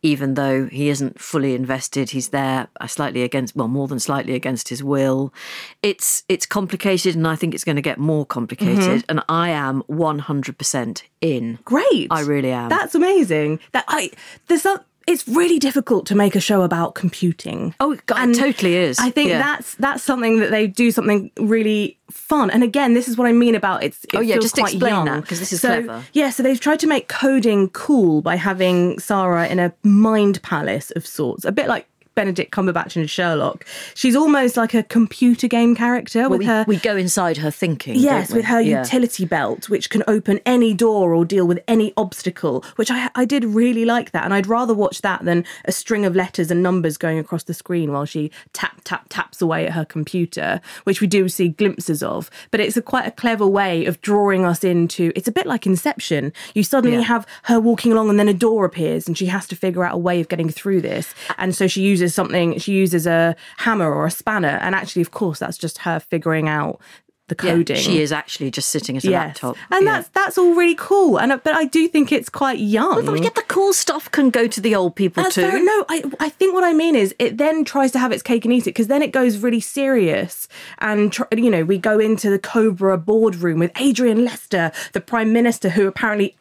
[0.03, 2.11] even though he isn't fully invested.
[2.11, 5.33] He's there uh, slightly against, well, more than slightly against his will.
[5.81, 8.77] It's it's complicated, and I think it's going to get more complicated.
[9.01, 9.09] Mm-hmm.
[9.09, 11.57] And I am one hundred percent in.
[11.65, 12.69] great I really am.
[12.69, 14.11] that's amazing that i
[14.47, 18.75] there's some it's really difficult to make a show about computing Oh, God, it totally
[18.75, 18.97] is.
[18.99, 19.37] I think Yeah.
[19.39, 22.49] that's that's something that they do something really fun.
[22.49, 24.03] And again, this is what I mean about it's.
[24.05, 25.05] It Oh, yeah, just explain young.
[25.05, 26.03] that, 'cause this is so, clever.
[26.13, 30.91] Yeah, so they've tried to make coding cool by having Saara in a mind palace
[30.91, 31.87] of sorts, a bit like.
[32.15, 33.65] Benedict Cumberbatch in Sherlock.
[33.93, 37.51] She's almost like a computer game character Well, with we, her we go inside her
[37.51, 37.95] thinking.
[37.95, 38.79] Yes, with her Yeah.
[38.83, 43.25] utility belt, which can open any door or deal with any obstacle, which I, I
[43.25, 44.23] did really like that.
[44.23, 47.53] And I'd rather watch that than a string of letters and numbers going across the
[47.53, 52.01] screen while she tap, tap, taps away at her computer, which we do see glimpses
[52.01, 52.29] of.
[52.51, 55.65] But it's a quite a clever way of drawing us into it's a bit like
[55.65, 56.31] Inception.
[56.53, 57.03] You suddenly Yeah.
[57.03, 59.93] have her walking along and then a door appears and she has to figure out
[59.95, 61.13] a way of getting through this.
[61.37, 64.59] And so she uses something, she uses a hammer or a spanner.
[64.61, 66.79] And actually, of course, that's just her figuring out
[67.27, 67.77] the Yeah, coding.
[67.77, 69.57] she is actually just sitting at a laptop.
[69.71, 69.93] and Yeah.
[69.93, 71.17] that's that's all really cool.
[71.19, 72.99] And uh, but I do think it's quite young.
[72.99, 75.63] If But yet the cool stuff can go to the old people That's too.
[75.63, 78.45] No, I I think what I mean is it then tries to have its cake
[78.45, 81.97] and eat it because then it goes really serious and tr- you know we go
[81.97, 86.35] into the Cobra boardroom with Adrian Lester, the Prime Minister, who apparently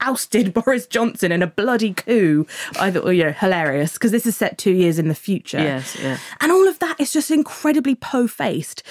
[0.00, 2.46] ousted Boris Johnson in a bloody coup.
[2.78, 5.58] I thought, well, you know, hilarious because this is set two years in the future.
[5.58, 6.18] Yes, yeah.
[6.40, 8.82] And all of that is just incredibly po-faced.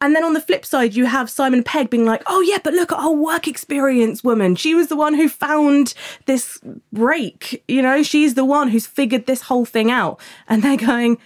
[0.00, 2.74] And then on the flip side, you have Simon Pegg being like, "Oh yeah, but
[2.74, 4.56] look at our work experience woman.
[4.56, 5.94] She was the one who found
[6.26, 6.60] this
[6.92, 7.62] break.
[7.68, 11.18] You know, she's the one who's figured this whole thing out." And they're going.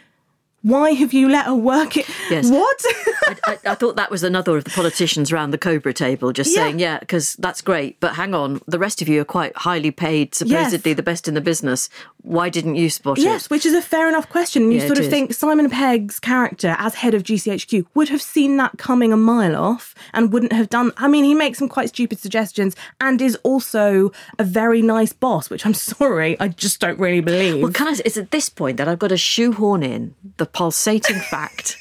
[0.62, 2.06] Why have you let her work it?
[2.30, 2.50] Yes.
[2.50, 2.84] What?
[3.24, 6.54] I, I, I thought that was another of the politicians round the Cobra table just
[6.54, 6.64] Yeah.
[6.64, 9.90] saying, yeah, because that's great, but hang on, the rest of you are quite highly
[9.90, 10.96] paid, supposedly Yes.
[10.96, 11.88] the best in the business.
[12.22, 13.30] Why didn't you spot Yes, it?
[13.30, 14.70] Yes, which is a fair enough question.
[14.70, 15.10] You Yeah, sort of is.
[15.10, 19.56] think Simon Pegg's character as head of GCHQ would have seen that coming a mile
[19.56, 20.92] off and wouldn't have done.
[20.98, 25.48] I mean, he makes some quite stupid suggestions and is also a very nice boss,
[25.48, 27.62] which I'm sorry, I just don't really believe.
[27.62, 31.20] Well, can I, it's at this point that I've got to shoehorn in the pulsating
[31.20, 31.76] fact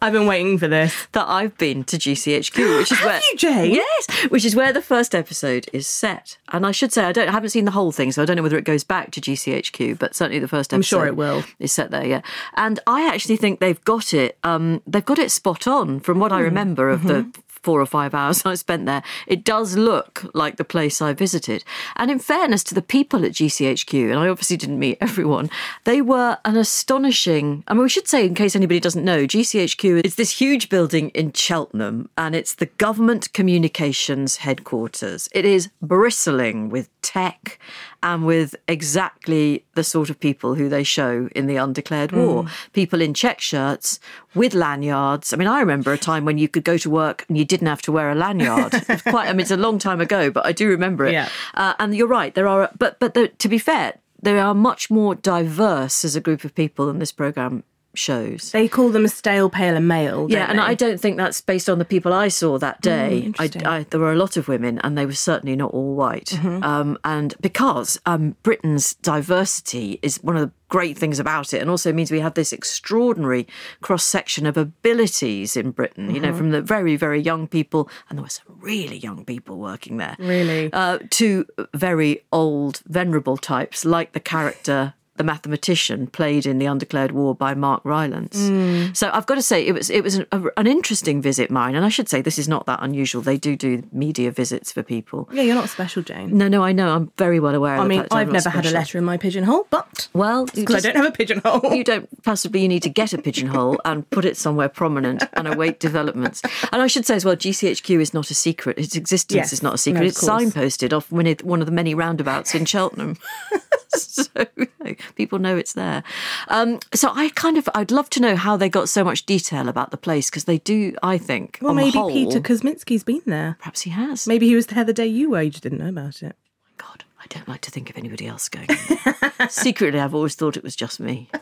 [0.00, 1.06] I've been waiting for this.
[1.12, 3.72] that I've been to GCHQ, which is where you, Jane?
[3.72, 6.38] Yes, which is where the first episode is set.
[6.50, 8.36] And I should say I don't I haven't seen the whole thing, so I don't
[8.36, 11.16] know whether it goes back to GCHQ, but certainly the first episode I'm sure it
[11.16, 11.44] will.
[11.60, 12.22] is set there, yeah.
[12.54, 16.32] And I actually think they've got it um they've got it spot on from what
[16.32, 16.44] I Hmm.
[16.44, 17.08] remember of Mm-hmm.
[17.08, 19.02] the four or five hours I spent there.
[19.26, 21.64] It does look like the place I visited.
[21.96, 25.50] And in fairness to the people at GCHQ, and I obviously didn't meet everyone,
[25.84, 27.64] they were an astonishing.
[27.68, 31.10] I mean, we should say, in case anybody doesn't know, GCHQ is this huge building
[31.10, 35.28] in Cheltenham, and it's the government communications headquarters.
[35.32, 37.58] It is bristling with tech
[38.02, 42.18] and with exactly the sort of people who they show in the undeclared hmm.
[42.18, 42.46] war.
[42.72, 44.00] People in check shirts
[44.34, 45.32] with lanyards.
[45.32, 47.68] I mean, I remember a time when you could go to work and you didn't
[47.68, 48.72] have to wear a lanyard.
[48.88, 49.28] It's quite.
[49.28, 51.12] I mean, it's a long time ago, but I do remember it.
[51.12, 51.28] Yeah.
[51.54, 52.34] Uh, and you're right.
[52.34, 56.20] There are, but but the, to be fair, they are much more diverse as a
[56.20, 58.52] group of people than this program shows.
[58.52, 60.26] They call them stale, pale, and male.
[60.30, 60.62] Yeah, and they?
[60.62, 63.06] I don't think that's based on the people I saw that day.
[63.06, 63.66] I, interesting.
[63.66, 66.32] I, there were a lot of women, and they were certainly not all white.
[66.44, 71.68] Um, and because um, Britain's diversity is one of the great things about it, and
[71.68, 73.46] also means we have this extraordinary
[73.80, 76.14] cross section of abilities in Britain.
[76.14, 79.58] You know, from the very, very young people, and there were some really young people
[79.58, 80.16] working there.
[80.18, 80.72] Really?
[80.72, 84.94] uh, to very old, venerable types like the character.
[85.22, 88.36] The mathematician played in the Undeclared War by Mark Rylance.
[88.36, 88.96] Mm.
[88.96, 91.76] So I've got to say it was it was an, a, an interesting visit, mine,
[91.76, 93.22] and I should say this is not that unusual.
[93.22, 95.28] They do do media visits for people.
[95.32, 96.36] Yeah, you're not special, Jane.
[96.36, 96.92] No, no, I know.
[96.92, 97.76] I'm very well aware.
[97.76, 100.96] I mean, I've never had a letter in my pigeonhole, but Well, because I don't
[100.96, 101.72] have a pigeonhole.
[101.72, 105.46] you don't possibly you need to get a pigeonhole and put it somewhere prominent and
[105.46, 106.42] await developments.
[106.72, 108.76] And I should say as well, GCHQ is not a secret.
[108.76, 110.00] Its existence Yes, is not a secret.
[110.00, 110.42] no, it's course.
[110.42, 113.16] signposted off one of one of the many roundabouts in Cheltenham.
[113.98, 114.24] so
[114.56, 116.02] you know, people know it's there.
[116.48, 119.68] Um, so I kind of I'd love to know how they got so much detail
[119.68, 120.94] about the place because they do.
[121.02, 121.58] I think.
[121.60, 123.56] well, maybe whole- Peter Kosminsky's been there.
[123.58, 124.26] Perhaps he has.
[124.26, 125.42] Maybe he was there the day you were.
[125.42, 126.36] You just didn't know about it.
[126.78, 128.68] My God, I don't like to think of anybody else going.
[129.48, 131.28] Secretly, I've always thought it was just me.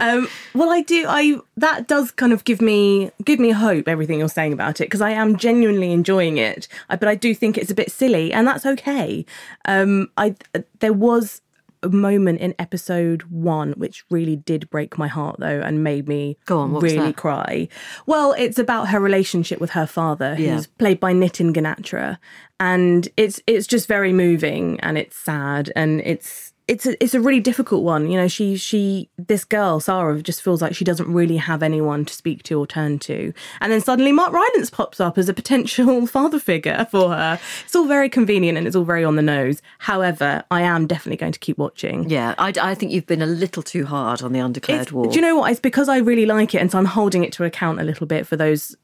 [0.00, 1.04] Um, well, I do.
[1.08, 3.86] I that does kind of give me give me hope.
[3.86, 6.66] Everything you're saying about it because I am genuinely enjoying it.
[6.88, 9.24] I, but I do think it's a bit silly, and that's okay.
[9.64, 10.34] Um, I
[10.80, 11.40] there was
[11.88, 16.58] moment in episode one which really did break my heart though, and made me Go
[16.58, 17.68] on, really cry.
[18.06, 22.18] Well, it's about her relationship with her father, who's played by Nitin Ganatra,
[22.58, 27.20] and it's it's just very moving and it's sad and it's it's a, it's a
[27.20, 28.10] really difficult one.
[28.10, 32.04] You know, she she this girl Saara just feels like she doesn't really have anyone
[32.04, 35.34] to speak to or turn to, and then suddenly Mark Rylance pops up as a
[35.34, 37.38] potential father figure for her.
[37.64, 39.62] It's all very convenient and it's all very on the nose.
[39.78, 42.10] However, I am definitely going to keep watching.
[42.10, 45.06] Yeah, I, I think you've been a little too hard on the undeclared It's- war.
[45.06, 45.50] Do you know what?
[45.52, 48.06] It's because I really like it, and so I'm holding it to account a little
[48.08, 48.76] bit for those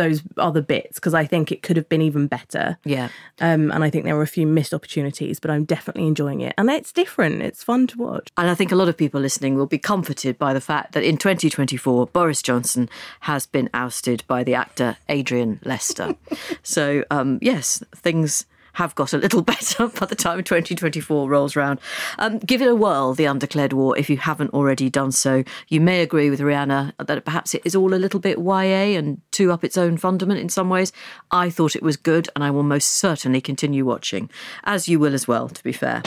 [0.00, 2.78] those other bits because I think it could have been even better.
[2.84, 3.10] Yeah.
[3.40, 6.54] Um, and I think there were a few missed opportunities, but I'm definitely enjoying it,
[6.56, 7.42] and it's different.
[7.42, 8.28] It's fun to watch.
[8.36, 11.04] And I think a lot of people listening will be comforted by the fact that
[11.04, 12.88] in 2024, Boris Johnson
[13.20, 16.14] has been ousted by the actor Adrian Lester.
[16.62, 21.80] so, um, yes, things have got a little better by the time 2024 rolls round.
[22.18, 25.44] Um, give it a whirl, The Undeclared War, if you haven't already done so.
[25.68, 29.20] You may agree with Rhianna that perhaps it is all a little bit YA and
[29.30, 30.92] too up its own fundament in some ways.
[31.30, 34.30] I thought it was good, and I will most certainly continue watching,
[34.64, 36.02] as you will as well, to be fair.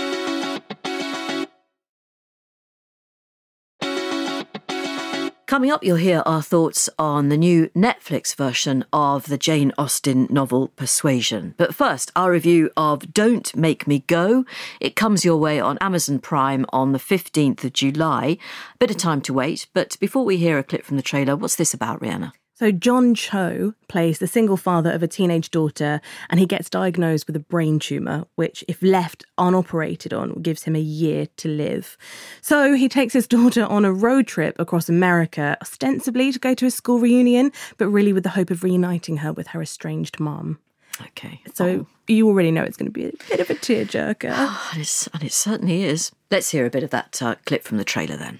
[5.53, 10.25] Coming up, you'll hear our thoughts on the new Netflix version of the Jane Austen
[10.31, 11.53] novel Persuasion.
[11.57, 14.45] But first, our review of Don't Make Me Go.
[14.79, 18.39] It comes your way on Amazon Prime on the 15th of July.
[18.79, 21.55] Bit of time to wait, but before we hear a clip from the trailer, what's
[21.55, 22.31] this about, Rhianna?
[22.55, 27.25] So John Cho plays the single father of a teenage daughter, and he gets diagnosed
[27.25, 31.97] with a brain tumor, which, if left unoperated on, gives him a year to live.
[32.41, 36.67] So he takes his daughter on a road trip across America, ostensibly to go to
[36.67, 40.59] a school reunion, but really with the hope of reuniting her with her estranged mum.
[41.01, 41.41] Okay.
[41.55, 44.31] So you already know it's going to be a bit of a tearjerker.
[44.73, 46.11] And, it's, and it certainly is.
[46.29, 48.39] Let's hear a bit of that uh, clip from the trailer then.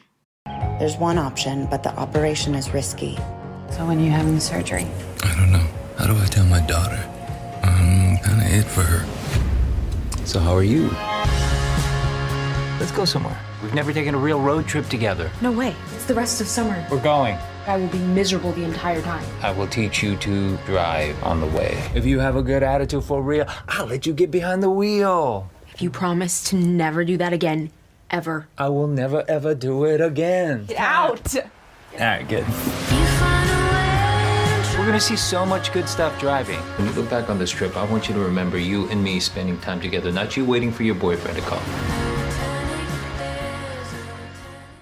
[0.80, 3.18] There's one option, but the operation is risky.
[3.76, 4.86] So when are you having the surgery?
[5.24, 5.66] I don't know.
[5.98, 7.04] How do I tell my daughter?
[7.64, 10.26] I'm kind of it for her.
[10.26, 10.90] So, how are you?
[12.80, 13.36] Let's go somewhere.
[13.64, 15.32] We've never taken a real road trip together.
[15.42, 15.76] No way.
[15.96, 16.86] It's the rest of summer.
[16.92, 17.36] We're going.
[17.66, 19.26] I will be miserable the entire time.
[19.42, 21.76] I will teach you to drive on the way.
[21.96, 25.50] If you have a good attitude for real, I'll let you get behind the wheel.
[25.74, 27.72] If you promise to never do that again,
[28.12, 28.48] ever.
[28.56, 30.66] I will never ever do it again.
[30.66, 31.36] Get out!
[31.36, 32.46] All right, good.
[34.84, 36.60] We're gonna see so much good stuff driving.
[36.60, 39.22] When you look back on this trip, I want you to remember you and me
[39.22, 41.62] spending time together, not you waiting for your boyfriend to call.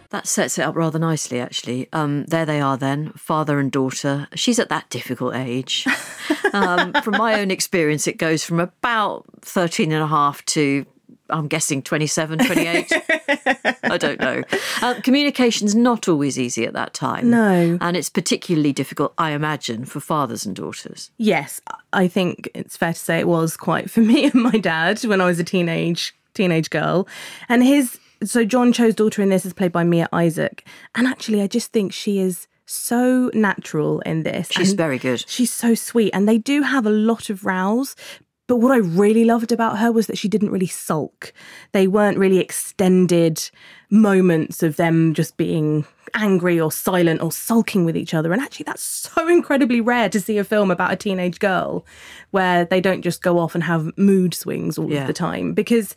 [0.10, 1.88] That sets it up rather nicely, actually.
[1.94, 4.28] Um, there they are then, father and daughter.
[4.34, 5.86] She's at that difficult age.
[6.54, 10.84] um, from my own experience, it goes from about 13 and a half to,
[11.32, 12.92] I'm guessing, 27, 28.
[13.84, 14.44] I don't know.
[14.82, 17.30] Uh, communication's not always easy at that time.
[17.30, 17.78] No.
[17.82, 21.12] And it's particularly difficult, I imagine, for fathers and daughters.
[21.18, 21.62] Yes,
[21.94, 25.22] I think it's fair to say it was quite for me and my dad when
[25.22, 27.08] I was a teenage teenage girl.
[27.50, 30.66] And his so John Cho's daughter in this is played by Mia Isaac.
[30.96, 34.50] And actually I just think she is so natural in this.
[34.52, 35.28] She's And very good.
[35.28, 36.12] She's so sweet.
[36.14, 37.96] And they do have a lot of rows.
[38.52, 41.32] But what I really loved about her was that she didn't really sulk.
[41.72, 43.50] They weren't really extended
[43.90, 45.86] moments of them just being
[46.16, 48.34] angry or silent or sulking with each other.
[48.34, 48.84] And actually, that's
[49.16, 51.86] so incredibly rare to see a film about a teenage girl
[52.32, 55.04] where they don't just go off and have mood swings all Yeah.
[55.04, 55.54] of the time.
[55.54, 55.96] Because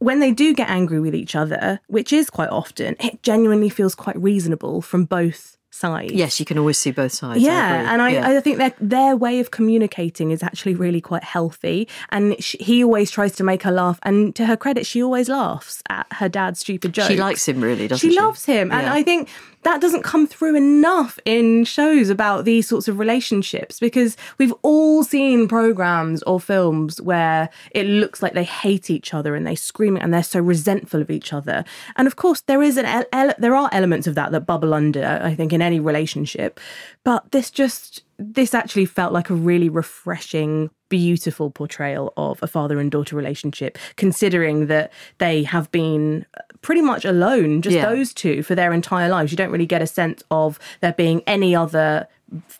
[0.00, 3.94] when they do get angry with each other, which is quite often, it genuinely feels
[3.94, 6.12] quite reasonable from both sides.
[6.12, 7.40] Yes, you can always see both sides.
[7.40, 7.88] Yeah, agree.
[7.92, 8.28] and I, Yeah.
[8.28, 11.88] I think their their way of communicating is actually really quite healthy.
[12.10, 15.28] And sh he always tries to make her laugh, and to her credit, she always
[15.28, 17.08] laughs at her dad's stupid jokes.
[17.08, 18.14] She likes him, really, doesn't she?
[18.14, 19.28] She loves him, and I think
[19.62, 25.04] that doesn't come through enough in shows about these sorts of relationships because we've all
[25.04, 29.96] seen programs or films where it looks like they hate each other and they scream
[29.96, 31.64] and they're so resentful of each other.
[31.96, 35.20] And of course, there is an ele- there are elements of that that bubble under.
[35.22, 36.58] I think in any relationship,
[37.04, 42.78] but this just this actually felt like a really refreshing beautiful portrayal of a father
[42.78, 47.88] and daughter relationship considering that they have been uh, pretty much alone just Yeah.
[47.88, 51.22] those two for their entire lives you don't really get a sense of there being
[51.26, 52.06] any other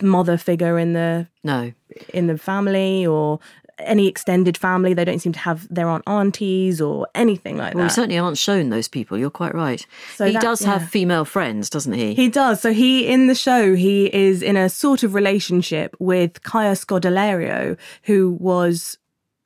[0.01, 1.71] mother figure in the no
[2.13, 3.39] in the family or
[3.79, 7.85] any extended family they don't seem to have their aunt aunties or anything like Well,
[7.85, 9.17] we certainly aren't shown those people.
[9.17, 9.85] You're quite right.
[10.15, 12.13] So he that- does have female friends, doesn't he?
[12.13, 12.61] He does.
[12.61, 17.77] So he in the show he is in a sort of relationship with Kaya Scodelario,
[18.03, 18.97] who was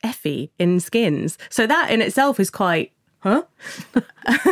[0.03, 1.37] Effie in Skins.
[1.49, 3.43] So that in itself is quite huh?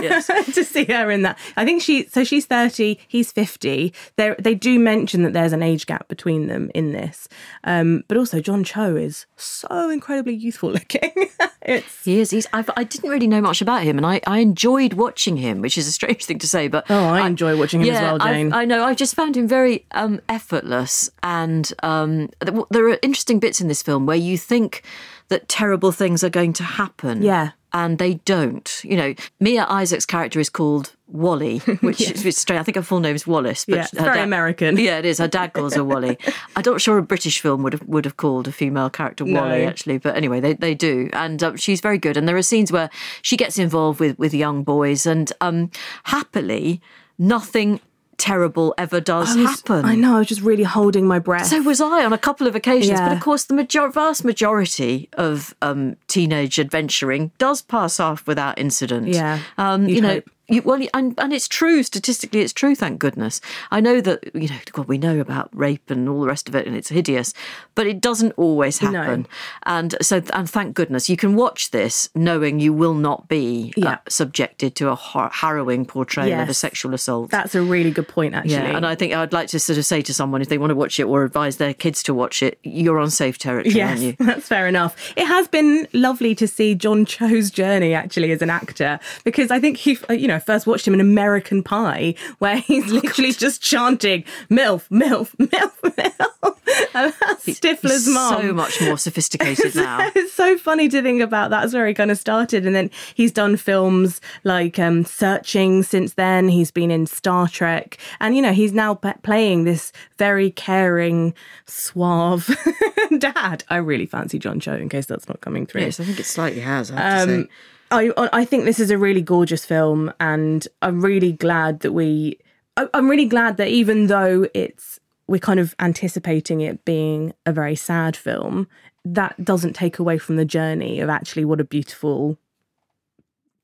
[0.02, 0.28] Yes.
[0.54, 1.38] to see her in that.
[1.58, 3.94] I think she so she's 30, he's 50.
[4.16, 7.28] They they do mention that there's an age gap between them in this.
[7.64, 11.12] Um, but also John Cho is so incredibly youthful looking.
[11.62, 12.32] it's He is.
[12.32, 12.48] He's.
[12.54, 15.78] I've, I didn't really know much about him, and I, I enjoyed watching him, which
[15.78, 18.34] is a strange thing to say, but Oh, I enjoy watching him as well, I've-
[18.34, 18.54] Jane.
[18.54, 18.84] I know.
[18.84, 22.30] I just found him very um, effortless, and um,
[22.70, 24.84] there are interesting bits in this film where you think
[25.28, 27.22] that terrible things are going to happen.
[27.24, 27.52] Yeah.
[27.76, 28.82] And they don't.
[28.86, 32.12] You know, Mia Isaac's character is called Wally, which Yeah.
[32.30, 32.62] is strange.
[32.62, 33.66] I think her full name is Wallace.
[33.66, 34.78] But Yeah, very dad- American.
[34.78, 35.18] Yeah, it is.
[35.18, 36.18] Her dad calls her Wally.
[36.56, 39.42] I'm not sure a British film would have would have called a female character No.
[39.42, 42.16] Wally actually, but anyway, they, they do, and um, she's very good.
[42.18, 42.90] And there are scenes where
[43.22, 45.70] she gets involved with with young boys, and um,
[46.06, 46.80] happily,
[47.20, 47.82] nothing
[48.18, 49.86] terrible ever does I was- happen.
[49.86, 51.48] I know, I was just really holding my breath.
[51.48, 55.10] So was I on a couple of occasions, but of course, the major- vast majority
[55.14, 59.08] of um, teenage adventuring does pass off without incident.
[59.08, 60.16] Yeah, um, you know.
[60.16, 60.30] hope.
[60.48, 62.42] You, well, and, and it's true statistically.
[62.42, 63.42] It's true, thank goodness.
[63.72, 64.56] I know that you know.
[64.72, 67.34] God, we know about rape and all the rest of it, and it's hideous,
[67.74, 68.92] but it doesn't always No.
[68.92, 69.28] happen.
[69.64, 73.98] And so, and thank goodness, you can watch this knowing you will not be uh,
[74.08, 77.32] subjected to a har- harrowing portrayal of a sexual assault.
[77.32, 78.54] That's a really good point, actually.
[78.54, 80.72] Yeah, and I think I'd like to sort of say to someone if they want
[80.72, 83.90] to watch it or advise their kids to watch it, you're on safe territory, Yes,
[83.90, 84.16] aren't you?
[84.26, 84.96] that's fair enough.
[85.18, 89.60] It has been lovely to see John Cho's journey actually as an actor because I
[89.60, 93.62] think he, uh, you know, first watched him in American Pie where he's literally just
[93.62, 96.56] chanting "MILF, MILF, MILF, MILF."
[96.94, 98.42] And Stifler's He's mom.
[98.42, 100.10] so much more sophisticated now.
[100.16, 101.50] it's so funny to think about.
[101.50, 105.84] That's where he kind of started, and then he's done films like um, Searching.
[105.84, 109.92] Since then, he's been in Star Trek, and you know he's now p- playing this
[110.18, 111.34] very caring,
[111.66, 112.50] suave
[113.20, 113.64] dad.
[113.70, 114.74] I really fancy John Cho.
[114.76, 115.82] In case that's not coming through.
[115.82, 116.92] Yes, I think it slightly has.
[116.92, 117.50] I have to Um, say.
[117.96, 122.40] I I think this is a really gorgeous film, and I'm really glad that we.
[122.78, 127.76] I'm really glad that even though it's we're kind of anticipating it being a very
[127.76, 128.68] sad film,
[129.06, 132.38] that doesn't take away from the journey of actually what a beautiful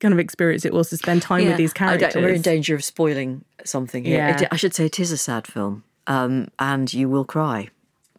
[0.00, 2.16] kind of experience it was to spend time Yeah, with these characters.
[2.16, 4.16] we're in danger of spoiling something here.
[4.16, 4.40] Yeah.
[4.42, 7.68] It- I should say it is a sad film, um, and you will cry.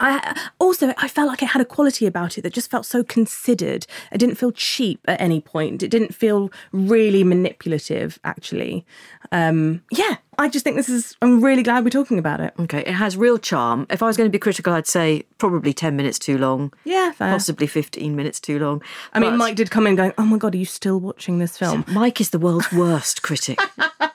[0.04, 3.04] I also I felt like it had a quality about it that just felt so
[3.04, 3.88] considered.
[4.12, 5.82] It didn't feel cheap at any point.
[5.82, 8.20] It didn't feel really manipulative.
[8.26, 8.86] Actually,
[9.32, 11.16] Um, yeah, I just think this is.
[11.22, 12.54] I'm really glad we're talking about it.
[12.60, 13.88] Okay, it has real charm.
[13.90, 16.74] If I was going to be critical, I'd say probably 10 minutes too long.
[16.84, 17.32] Yeah, fair.
[17.32, 18.84] Possibly 15 minutes too long.
[19.14, 21.58] I mean, Mike did come in going, "Oh my god, are you still watching this
[21.58, 23.58] film?" Mike is the world's worst critic.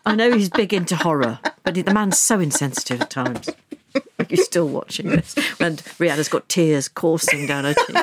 [0.05, 3.49] I know he's big into horror, but the man's so insensitive at times.
[4.31, 5.35] You're still watching this.
[5.61, 7.97] And Rhianna's got tears coursing down her cheek.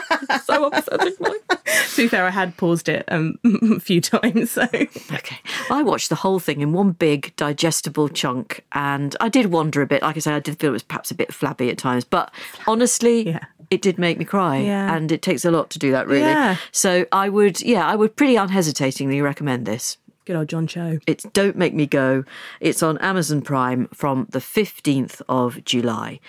[0.43, 4.51] so upsetting, to be fair, I had paused it um, a few times.
[4.51, 5.37] So Okay.
[5.69, 9.87] I watched the whole thing in one big digestible chunk and I did wonder a
[9.87, 10.01] bit.
[10.01, 12.31] Like I say, I did feel it was perhaps a bit flabby at times, but
[12.67, 13.37] honestly,
[13.71, 14.57] it did make me cry.
[14.57, 14.95] Yeah.
[14.95, 16.21] And it takes a lot to do that, really.
[16.21, 16.57] Yeah.
[16.71, 19.97] So I would, yeah, I would pretty unhesitatingly recommend this.
[20.25, 20.99] Good old John Cho.
[21.07, 22.23] It's Don't Make Me Go.
[22.59, 26.19] It's on Amazon Prime from the 15th of July.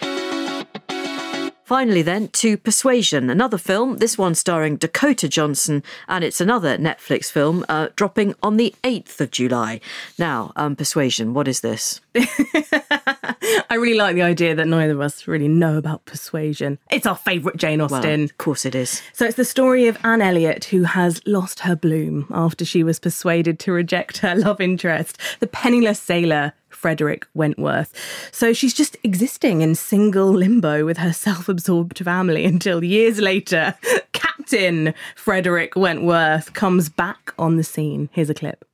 [1.67, 7.25] Finally, then, to Persuasion, another film, this one starring Dakota Johnson, and it's another Netflix
[7.29, 9.81] film uh, dropping on the 8th of July.
[10.17, 12.01] Now, um, Persuasion, what is this?
[12.15, 16.79] I really like the idea that neither of us really know about Persuasion.
[16.89, 18.23] It's our favourite Jane Well, Austen.
[18.23, 19.03] of course it is.
[19.13, 23.01] So it's the story of Anne Elliot who has lost her bloom after she was
[23.01, 27.93] persuaded to reject her love interest, the penniless sailor Frederick Wentworth.
[28.33, 33.75] So she's just existing in single limbo with her self absorbed family until years later,
[34.13, 38.09] Captain Frederick Wentworth comes back on the scene.
[38.13, 38.65] Here's a clip.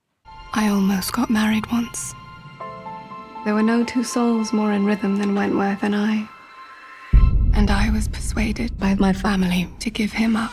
[0.54, 2.12] I almost got married once.
[3.44, 6.28] There were no two souls more in rhythm than Wentworth and I.
[7.54, 10.52] And I was persuaded by my family to give him up.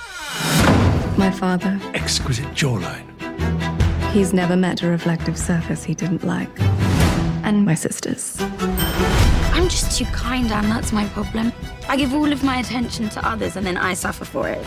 [1.18, 3.06] My father, Exquisite jawline.
[4.12, 6.50] he's never met a reflective surface he didn't like.
[7.50, 8.38] And my sisters.
[8.40, 10.70] I'm just too kind, Anne.
[10.70, 11.52] That's my problem.
[11.88, 14.64] I give all of my attention to others and then I suffer for it.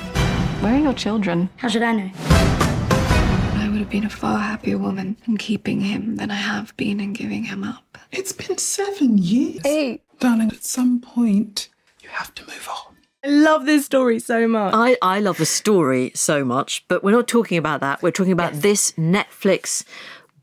[0.60, 1.48] Where are your children?
[1.58, 2.10] How should I know?
[2.16, 6.98] I would have been a far happier woman in keeping him than I have been
[6.98, 7.98] in giving him up.
[8.10, 9.64] It's been seven years.
[9.64, 10.02] Eight.
[10.18, 11.68] Darling, at some point,
[12.02, 12.96] you have to move on.
[13.22, 14.74] I love this story so much.
[14.74, 18.02] I, I love the story so much, but we're not talking about that.
[18.02, 19.84] We're talking about this Netflix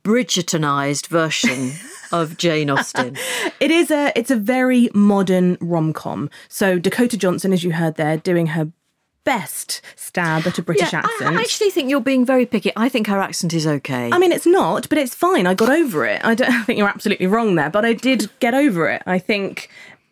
[0.05, 1.71] Bridgertonized version
[2.11, 3.17] of Jane Austen.
[3.59, 6.29] It is a it's a very modern rom com.
[6.47, 8.71] So Dakota Johnson, as you heard there, doing her
[9.25, 11.35] best stab at a British Yeah, accent.
[11.37, 12.71] I actually think you're being very picky.
[12.75, 14.09] I think her accent is okay.
[14.11, 15.45] I mean, it's not, but it's fine.
[15.45, 16.21] I got over it.
[16.23, 19.03] I don't think you're absolutely wrong there, but I did get over it.
[19.05, 19.69] I think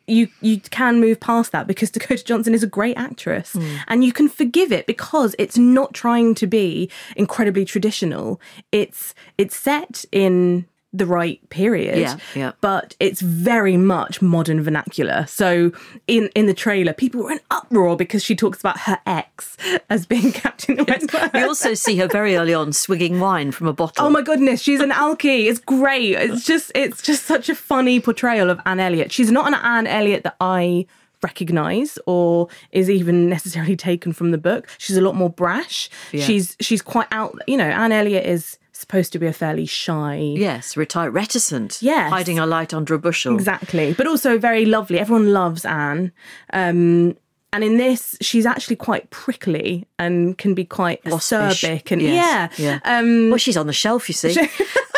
[0.08, 3.76] you you can move past that because Dakota Johnson is a great actress, Hmm.
[3.88, 8.40] and you can forgive it because it's not trying to be incredibly traditional.
[8.72, 12.52] It's it's set in the right period, Yeah, yeah.
[12.62, 15.26] but it's very much modern vernacular.
[15.28, 15.72] So
[16.08, 19.58] in in the trailer, people were in uproar because she talks about her ex
[19.90, 21.34] as being Captain Wentworth.
[21.34, 24.06] we also see her very early on swigging wine from a bottle.
[24.06, 25.46] Oh my goodness, she's an alkie.
[25.50, 26.14] It's great.
[26.14, 29.12] It's just it's just such a funny portrayal of Anne Elliot.
[29.12, 30.86] She's not an Anne Elliot that I
[31.24, 34.68] recognize or is even necessarily taken from the book.
[34.78, 35.90] She's a lot more brash.
[36.12, 36.24] Yeah.
[36.24, 40.16] She's she's quite out, you know, Anne Elliot is supposed to be a fairly shy
[40.36, 41.80] Yes, retired, reticent.
[41.82, 42.10] Yes.
[42.12, 43.34] hiding her light under a bushel.
[43.36, 45.00] Exactly, but also very lovely.
[45.00, 46.12] Everyone loves Anne.
[46.54, 47.18] Um,
[47.54, 51.64] and in this, she's actually quite prickly and can be quite Waspish.
[51.64, 51.92] acerbic.
[51.92, 53.00] And Yes, yeah, yeah.
[53.00, 54.38] Um, well, she's on the shelf, you see.
[54.40, 54.46] uh,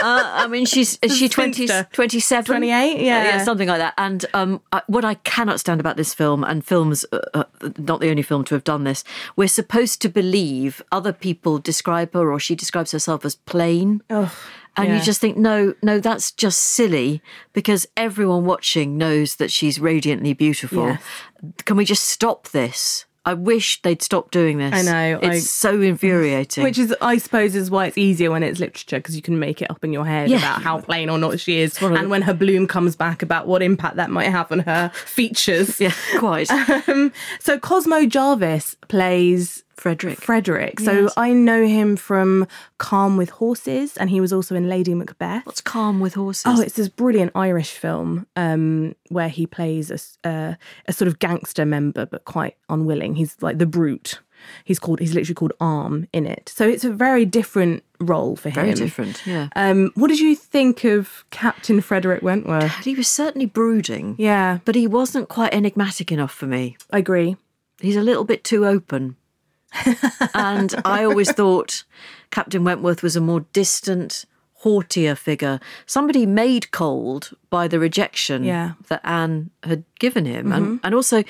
[0.02, 2.45] I mean, she's is she 20, 27?
[2.45, 3.43] 28, yeah.
[3.43, 3.93] something like that.
[4.00, 7.43] And um, I, what I cannot stand about this film, and films, uh, uh,
[7.78, 9.04] not the only film to have done this,
[9.36, 14.02] we're supposed to believe other people describe her or she describes herself as plain.
[14.10, 14.36] Oh,
[14.80, 14.97] And yeah.
[14.97, 17.21] you just think, no, no, that's just silly
[17.53, 20.88] because everyone watching knows that she's radiantly beautiful.
[20.88, 21.01] Yes.
[21.65, 23.05] Can we just stop this?
[23.25, 24.73] I wish they'd stop doing this.
[24.73, 26.63] I know, It's I- so infuriating.
[26.63, 29.61] Which is, I suppose, is why it's easier when it's literature because you can make
[29.61, 30.38] it up in your head Yeah.
[30.38, 33.61] about how plain or not she is, and when her bloom comes back, about what
[33.61, 35.80] impact that might have on her features.
[35.80, 36.49] Yeah, quite.
[36.88, 40.19] Um, so Cosmo Jarvis plays Frederick.
[40.21, 40.80] Frederick.
[40.80, 41.13] So Yes.
[41.17, 45.45] I know him from Calm with Horses, and he was also in Lady Macbeth.
[45.45, 46.43] What's Calm with Horses?
[46.45, 50.53] Oh, it's this brilliant Irish film um, where he plays a, uh,
[50.88, 53.15] a sort of gangster member, but quite unwilling.
[53.15, 54.19] He's like the brute.
[54.63, 54.99] He's called.
[54.99, 56.49] He's literally called Arm in it.
[56.55, 58.55] So it's a very different role for him.
[58.55, 59.49] Very different, yeah.
[59.55, 62.73] Um, what did you think of Captain Frederick Wentworth?
[62.86, 64.15] He was certainly brooding.
[64.17, 66.77] Yeah, But he wasn't quite enigmatic enough for me.
[66.89, 67.36] I agree.
[67.82, 69.17] He's a little bit too open.
[70.34, 71.84] And I always thought
[72.32, 74.26] Captain Wentworth was a more distant,
[74.63, 78.74] haughtier figure, somebody made cold by the rejection Yeah.
[78.88, 80.51] that Anne had given him.
[80.51, 81.24] And, and also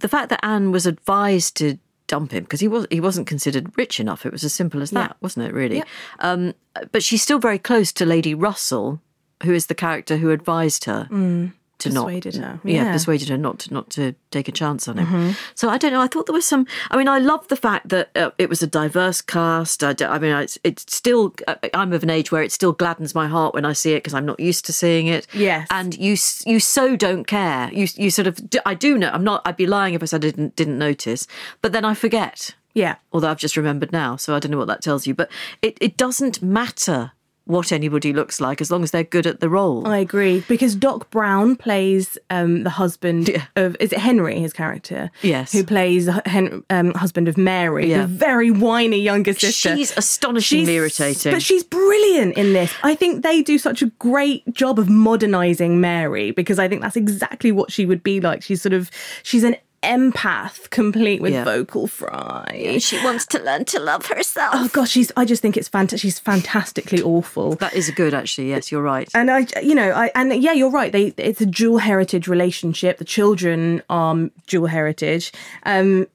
[0.00, 3.70] the fact that Anne was advised to dump him because he was he wasn't considered
[3.76, 4.24] rich enough.
[4.24, 5.16] It was as simple as that, Yeah.
[5.20, 5.52] wasn't it?
[5.54, 5.82] Really.
[6.20, 6.54] Um,
[6.92, 9.00] but she's still very close to Lady Russell,
[9.42, 12.60] who is the character who advised her Mm, to not persuaded her.
[12.64, 12.84] yeah.
[12.84, 12.92] Yeah.
[12.92, 15.06] persuaded her not to not to take a chance on him.
[15.06, 15.36] Mhm.
[15.54, 16.00] So I don't know.
[16.00, 16.66] I thought there was some.
[16.90, 19.82] I mean, I love the fact that uh, it was a diverse cast.
[19.84, 21.34] I, I mean, it's, it's still.
[21.46, 23.98] uh, I'm of an age where it still gladdens my heart when I see it
[24.02, 25.26] because I'm not used to seeing it.
[25.32, 25.66] Yes.
[25.70, 26.16] and you
[26.46, 27.70] you so don't care.
[27.72, 28.38] You you sort of.
[28.66, 29.10] I do know.
[29.10, 29.42] I'm not.
[29.44, 31.26] I'd be lying if I said I didn't didn't notice.
[31.62, 32.54] But then I forget.
[32.74, 32.96] Yeah.
[33.12, 35.14] Although I've just remembered now, so I don't know what that tells you.
[35.14, 35.30] But
[35.62, 37.12] it, it doesn't matter
[37.48, 39.86] what anybody looks like as long as they're good at the role.
[39.88, 45.10] I agree because Doc Brown plays um, the husband of is it Henry his character
[45.22, 45.50] Yes.
[45.52, 48.02] who plays the hen, um, husband of Mary Yeah.
[48.02, 51.32] the very whiny younger sister She's astonishingly irritating.
[51.32, 55.80] but she's brilliant in this I think they do such a great job of modernizing
[55.80, 58.90] Mary because I think that's exactly what she would be like she's sort of
[59.22, 61.44] she's an empath complete with Yeah.
[61.44, 64.50] vocal fry She wants to learn to love herself.
[64.54, 68.48] oh gosh she's I just think it's fantastic she's fantastically awful That is good, actually.
[68.50, 69.08] Yes, you're right.
[69.14, 70.90] and I, you know, I and yeah, you're right.
[70.92, 72.98] They it's a dual heritage relationship.
[72.98, 75.32] The children are dual heritage.
[75.64, 76.06] Um,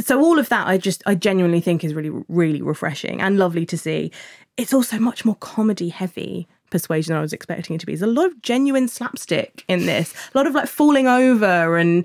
[0.00, 3.66] so all of that, I just I genuinely think is really really refreshing and lovely
[3.66, 4.12] to see.
[4.56, 7.92] It's also much more comedy heavy persuasion than I was expecting it to be.
[7.94, 10.12] There's a lot of genuine slapstick in this.
[10.34, 12.04] A lot of like falling over and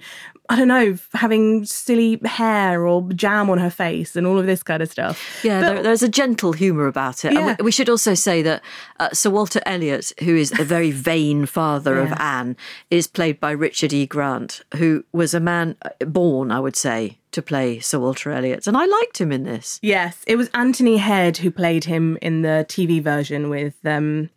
[0.49, 4.61] I don't know, having silly hair or jam on her face and all of this
[4.61, 5.39] kind of stuff.
[5.43, 7.29] Yeah, But- there, there's a gentle humour about it.
[7.29, 7.55] And Yeah.
[7.59, 8.61] we, we should also say that
[8.99, 12.57] uh, Sir Walter Elliot, who is a very vain father of Anne,
[12.91, 14.05] is played by Richard E.
[14.05, 18.67] Grant, who was a man uh, born, I would say, to play Sir Walter Elliot.
[18.67, 19.79] And I liked him in this.
[19.81, 24.29] Yes, it was Anthony Head who played him in the TV version with um,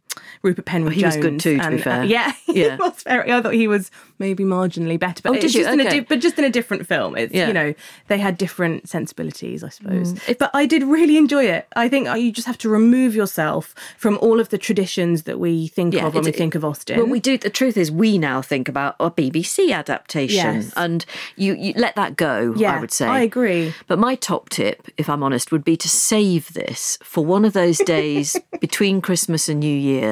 [0.43, 2.05] Rupert Penry he was good too, to be and, uh, fair.
[2.05, 2.77] yeah, Yeah.
[2.77, 3.33] he was very.
[3.33, 5.61] I thought he was maybe marginally better, but Oh, did you?
[5.63, 6.01] just in a Okay.
[6.01, 7.17] di- but just in a different film.
[7.17, 7.45] It's Yeah.
[7.45, 7.49] Mm.
[7.49, 7.75] you know
[8.09, 10.15] they had different sensibilities, I suppose.
[10.39, 11.67] but I did really enjoy it.
[11.77, 15.39] I think uh, you just have to remove yourself from all of the traditions that
[15.39, 16.97] we think of when we think of Austen.
[16.99, 17.37] Well, we do.
[17.39, 20.73] The truth is, we now think about a BBC adaptation, Yes.
[20.77, 21.05] and
[21.37, 22.55] you, you let that go.
[22.67, 23.07] I would say.
[23.07, 23.75] I agree.
[23.87, 27.53] But my top tip, if I'm honest, would be to save this for one of
[27.53, 30.06] those days between Christmas and New Year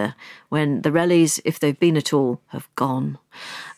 [0.48, 3.18] when the rallies, if they've been at all, have gone.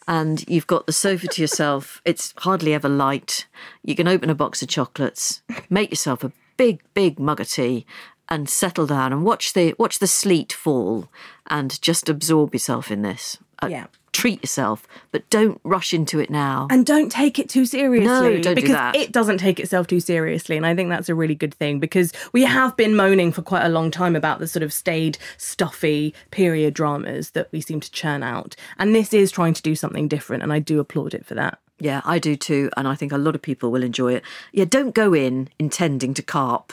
[0.09, 2.01] And you've got the sofa to yourself.
[2.11, 3.47] It's hardly ever light.
[3.83, 7.85] You can open a box of chocolates, make yourself a big, big mug of tea,
[8.29, 11.09] and settle down and watch the watch the sleet fall,
[11.47, 13.39] and just absorb yourself in this.
[13.63, 13.87] Uh, Yeah.
[14.17, 16.69] Treat yourself, but don't rush into it now.
[16.71, 18.07] and don't take it too seriously.
[18.07, 18.97] No, don't do because that.
[18.97, 22.15] it doesn't take itself too seriously, and I think that's a really good thing because
[22.33, 26.15] we have been moaning for quite a long time about the sort of staid, stuffy
[26.31, 30.09] period dramas that we seem to churn out, and this is trying to do something
[30.09, 31.59] different, and I do applaud it for that.
[31.79, 34.23] Yeah, I do too, and I think a lot of people will enjoy it.
[34.51, 36.73] Yeah, don't go in intending to carp.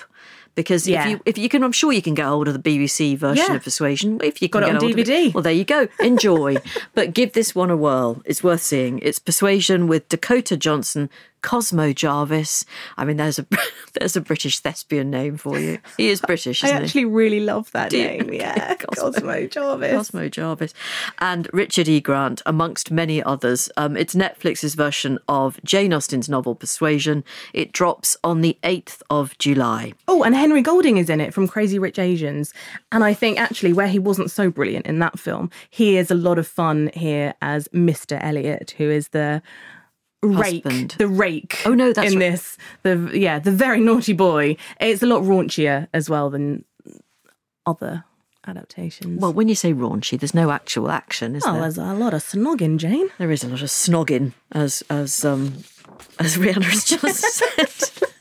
[0.56, 1.04] Because Yeah.
[1.06, 3.46] if you if you can, I'm sure you can get hold of the BBC version
[3.50, 3.56] Yeah.
[3.56, 4.20] of Persuasion.
[4.24, 5.34] If you can Got it get on hold of DVD.
[5.34, 5.88] well, there you go.
[6.00, 6.58] Enjoy,
[6.94, 8.22] but give this one a whirl.
[8.26, 9.00] It's worth seeing.
[9.00, 11.10] It's Persuasion with Dakota Johnson,
[11.44, 12.66] Cosmo Jarvis.
[12.98, 13.46] I mean, there's a
[14.00, 15.78] there's a British thespian name for you.
[15.98, 16.84] He is British, I isn't he?
[16.86, 18.08] actually really love that Do you?
[18.08, 18.34] name.
[18.34, 19.92] Yeah, Cosmo, Jarvis.
[19.92, 20.74] Cosmo Jarvis,
[21.20, 22.02] and Richard E.
[22.02, 23.70] Grant, amongst many others.
[23.78, 27.24] Um, it's Netflix's version of Jane Austen's novel Persuasion.
[27.54, 29.94] It drops on the 8th of July.
[30.08, 32.54] Oh, and Henry Golding is in it from Crazy Rich Asians.
[32.92, 36.16] And I think actually, where he wasn't so brilliant in that film, he is a
[36.16, 38.18] lot of fun here as Mr.
[38.24, 39.42] Elliot, who is the
[40.28, 40.96] rake, Husband.
[40.98, 41.62] the rake.
[41.66, 42.32] Oh, no, that's in right.
[42.32, 42.58] this.
[42.84, 44.58] The yeah, the very naughty boy.
[44.80, 46.66] It's a lot raunchier as well than
[47.66, 48.06] other
[48.46, 49.22] adaptations.
[49.22, 51.62] Well, when you say raunchy, there's no actual action, is well, there?
[51.64, 53.10] there's a lot of snogging, Jane.
[53.18, 55.64] There is a lot of snogging, as as um
[56.20, 57.20] as Rhianna has just
[57.96, 58.14] said.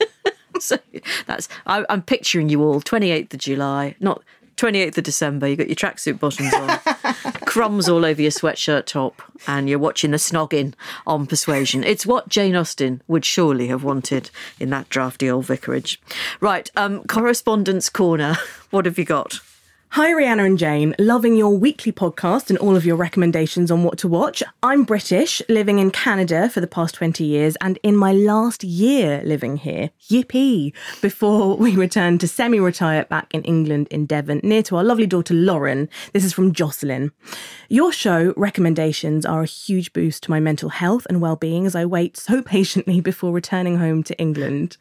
[0.61, 0.79] so
[1.27, 4.23] that's I, I'm picturing you all 28th of July, not
[4.63, 5.49] 28th of December.
[5.49, 10.13] you've got your tracksuit bottoms on, crumbs all over your sweatshirt top, and you're watching
[10.13, 10.73] the snogging
[11.05, 11.83] on Persuasion.
[11.83, 16.01] It's what Jane Austen would surely have wanted in that drafty old vicarage.
[16.41, 18.37] Right, um, correspondence corner.
[18.71, 19.39] What have you got?
[19.95, 20.95] Hi, Rhianna and Jane.
[20.99, 24.43] Loving your weekly podcast and all of your recommendations on what to watch.
[24.63, 29.21] I'm British, living in Canada for the past 20 years, and in my last year
[29.23, 30.73] living here, yippee,
[31.03, 35.07] before we return to semi retire back in England in Devon, near to our lovely
[35.07, 35.91] daughter Lauren.
[36.15, 37.13] This is from Jocelyn.
[37.69, 41.75] Your show recommendations are a huge boost to my mental health and well being as
[41.75, 44.79] I wait so patiently before returning home to England.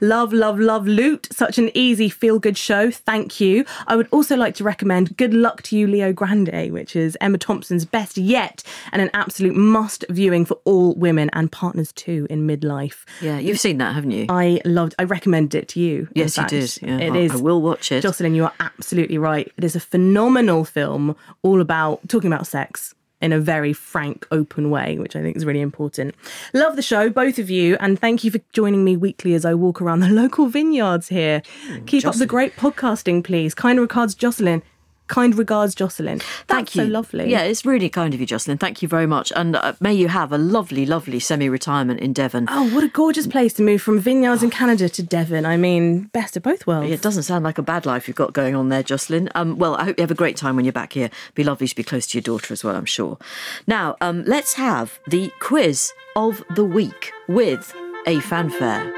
[0.00, 1.28] Love, love, love Loot.
[1.30, 2.90] Such an easy, feel good show.
[2.90, 3.66] Thank you.
[3.86, 7.18] I would also like like to recommend Good Luck to You, Leo Grande, which is
[7.20, 12.28] Emma Thompson's best yet and an absolute must viewing for all women and partners too
[12.30, 13.04] in midlife.
[13.20, 14.26] Yeah, you've seen that, haven't you?
[14.28, 14.94] I loved.
[14.96, 16.06] I recommended it to you.
[16.14, 16.78] Yes, you did.
[16.82, 17.32] Yeah, it I- is.
[17.32, 18.02] I will watch it.
[18.02, 19.50] Jocelyn, you are absolutely right.
[19.56, 22.94] It is a phenomenal film, all about talking about sex
[23.24, 26.14] in a very frank, open way, which I think is really important.
[26.52, 29.54] Love the show, both of you, and thank you for joining me weekly as I
[29.54, 31.40] walk around the local vineyards here.
[31.86, 33.54] Keep up the great podcasting, please.
[33.54, 34.62] Kind regards, Jocelyn.
[35.06, 36.20] Kind regards, Jocelyn.
[36.20, 36.84] Thank That's you.
[36.84, 37.30] so lovely.
[37.30, 38.56] Yeah, it's really kind of you, Jocelyn.
[38.56, 39.32] Thank you very much.
[39.36, 42.46] And uh, may you have a lovely, lovely semi retirement in Devon.
[42.50, 45.44] Oh, what a gorgeous place to move from vineyards in Canada to Devon.
[45.44, 46.90] I mean, best of both worlds.
[46.90, 49.28] It doesn't sound like a bad life you've got going on there, Jocelyn.
[49.34, 51.10] Um, well, I hope you have a great time when you're back here.
[51.34, 53.18] Be lovely to be close to your daughter as well, I'm sure.
[53.66, 57.74] Now, um, let's have the quiz of the week with
[58.06, 58.92] a fanfare.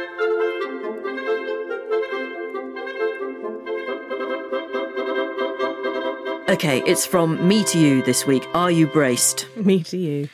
[6.48, 8.46] Okay, it's from me to you this week.
[8.54, 9.48] Are you braced?
[9.56, 10.28] Me to you.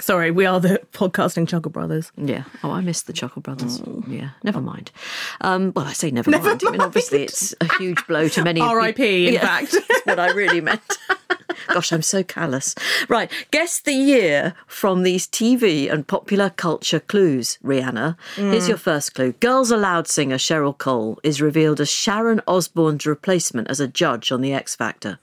[0.00, 2.12] Sorry, we are the podcasting Chuckle Brothers.
[2.16, 2.44] Yeah.
[2.62, 3.82] Oh, I missed the Chuckle Brothers.
[4.06, 4.92] Yeah, never mind.
[5.40, 6.62] Um, well, I say never, mind.
[6.66, 8.60] I mean, obviously, it's a huge blow to many.
[8.60, 9.72] R.I.P., in Yeah, fact.
[9.88, 10.80] That's what I really meant.
[11.68, 12.76] Gosh, I'm so callous.
[13.08, 18.16] Right, guess the year from these TV and popular culture clues, Rhianna.
[18.36, 18.68] Here's Mm.
[18.68, 19.32] your first clue.
[19.32, 24.42] Girls Aloud singer Cheryl Cole is revealed as Sharon Osbourne's replacement as a judge on
[24.42, 25.18] The X Factor.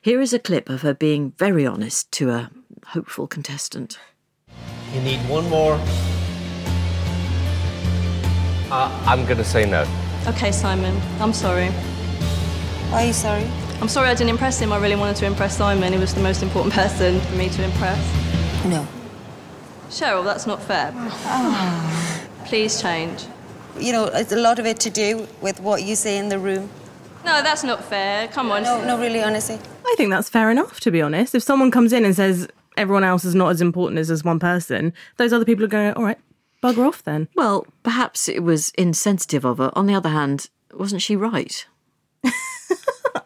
[0.00, 2.50] Here is a clip of her being very honest to a
[2.86, 3.98] hopeful contestant.
[4.94, 5.74] You need one more.
[8.70, 9.84] Uh, I'm going to say no.
[10.26, 11.68] Okay, Simon, I'm sorry.
[12.90, 13.44] Why are you sorry?
[13.80, 14.72] I'm sorry I didn't impress him.
[14.72, 15.92] I really wanted to impress Simon.
[15.92, 17.98] He was the most important person for me to impress.
[18.64, 18.86] No.
[19.88, 20.92] Cheryl, that's not fair.
[22.46, 23.24] Please change.
[23.78, 26.38] You know, it's a lot of it to do with what you say in the
[26.38, 26.70] room.
[27.24, 28.28] No, that's not fair.
[28.28, 28.62] Come on.
[28.62, 29.58] No, no, really, honestly.
[29.84, 31.34] I think that's fair enough, to be honest.
[31.34, 34.38] If someone comes in and says everyone else is not as important as this one
[34.38, 36.18] person, those other people are going, all right,
[36.62, 37.28] bugger off then.
[37.34, 39.70] Well, perhaps it was insensitive of her.
[39.74, 41.66] On the other hand, wasn't she right?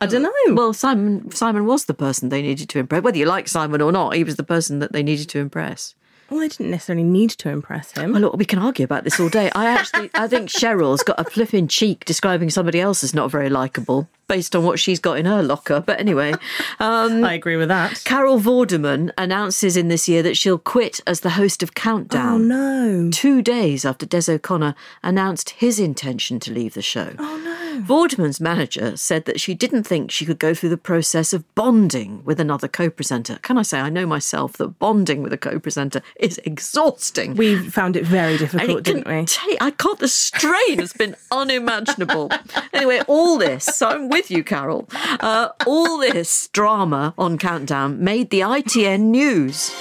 [0.03, 0.33] I don't know.
[0.55, 3.03] Well, Simon Simon was the person they needed to impress.
[3.03, 5.95] Whether you like Simon or not, he was the person that they needed to impress.
[6.31, 8.13] Well, I didn't necessarily need to impress him.
[8.13, 9.51] Well, look, we can argue about this all day.
[9.55, 13.51] I actually, I think Cheryl's got a flipping cheek describing somebody else as not very
[13.51, 15.83] likable based on what she's got in her locker.
[15.85, 16.33] But anyway,
[16.79, 18.01] um, I agree with that.
[18.05, 22.35] Carol Vorderman announces in this year that she'll quit as the host of Countdown.
[22.35, 23.11] Oh, no.
[23.11, 27.11] Two days after Des O'Connor announced his intention to leave the show.
[27.19, 27.61] Oh, no.
[27.81, 32.23] Vorderman's manager said that she didn't think she could go through the process of bonding
[32.25, 33.39] with another co presenter.
[33.43, 37.35] Can I say, I know myself that bonding with a co presenter is exhausting.
[37.35, 39.25] We found it very difficult, it didn't we?
[39.25, 42.31] take- I can't, the strain has been unimaginable.
[42.73, 44.89] anyway, all this, so I'm with you, Carol.
[45.21, 49.73] Uh, all this drama on Countdown made the ITN news.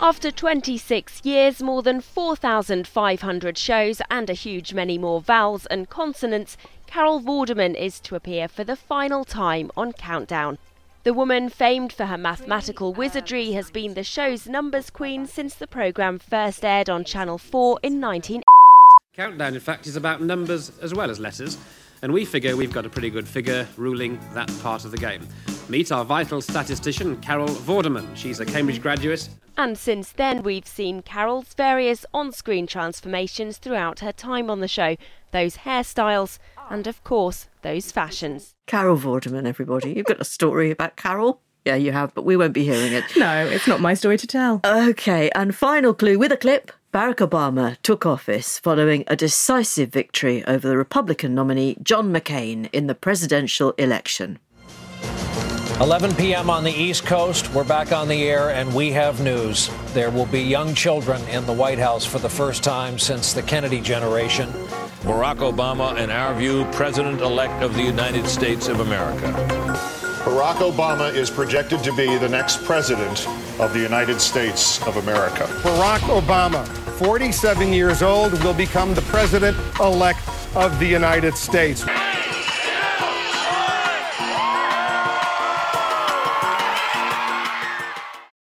[0.00, 6.56] After 26 years, more than 4,500 shows, and a huge many more vowels and consonants,
[6.88, 10.58] Carol Vorderman is to appear for the final time on Countdown.
[11.02, 15.66] The woman, famed for her mathematical wizardry, has been the show's numbers queen since the
[15.66, 18.42] programme first aired on Channel 4 in 19.
[19.18, 21.58] Countdown, in fact, is about numbers as well as letters,
[22.02, 25.26] and we figure we've got a pretty good figure ruling that part of the game.
[25.68, 28.06] Meet our vital statistician, Carol Vorderman.
[28.14, 29.28] She's a Cambridge graduate.
[29.56, 34.68] And since then, we've seen Carol's various on screen transformations throughout her time on the
[34.68, 34.96] show
[35.32, 36.38] those hairstyles,
[36.70, 38.54] and of course, those fashions.
[38.68, 39.94] Carol Vorderman, everybody.
[39.94, 41.42] You've got a story about Carol?
[41.64, 43.04] Yeah, you have, but we won't be hearing it.
[43.16, 44.60] No, it's not my story to tell.
[44.64, 46.70] Okay, and final clue with a clip.
[46.90, 52.86] Barack Obama took office following a decisive victory over the Republican nominee John McCain in
[52.86, 54.38] the presidential election.
[55.82, 56.48] 11 p.m.
[56.48, 57.52] on the East Coast.
[57.52, 59.68] We're back on the air, and we have news.
[59.92, 63.42] There will be young children in the White House for the first time since the
[63.42, 64.48] Kennedy generation.
[65.02, 69.97] Barack Obama, in our view, President elect of the United States of America.
[70.28, 73.26] Barack Obama is projected to be the next president
[73.58, 75.44] of the United States of America.
[75.62, 76.68] Barack Obama,
[76.98, 80.20] 47 years old, will become the president elect
[80.54, 81.82] of the United States.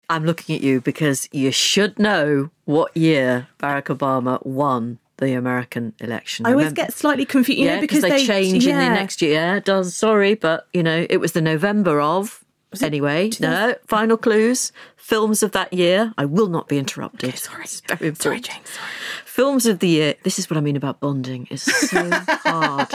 [0.08, 5.94] I'm looking at you because you should know what year Barack Obama won the American
[6.02, 6.46] election.
[6.46, 8.90] I always Remember- get slightly confused, you yeah, know, because they, they change in the
[8.90, 9.58] next year.
[9.58, 12.44] It does sorry, but you know it was the November of.
[12.82, 14.72] Anyway, no final clues.
[14.96, 16.14] Films of that year.
[16.18, 17.38] I will not be interrupted.
[17.38, 18.22] sorry, it's very important.
[18.24, 18.64] Sorry, Jane.
[18.64, 18.88] Sorry.
[19.26, 20.16] Films of the year.
[20.24, 21.48] This is what I mean about bonding.
[21.52, 22.88] It's so hard.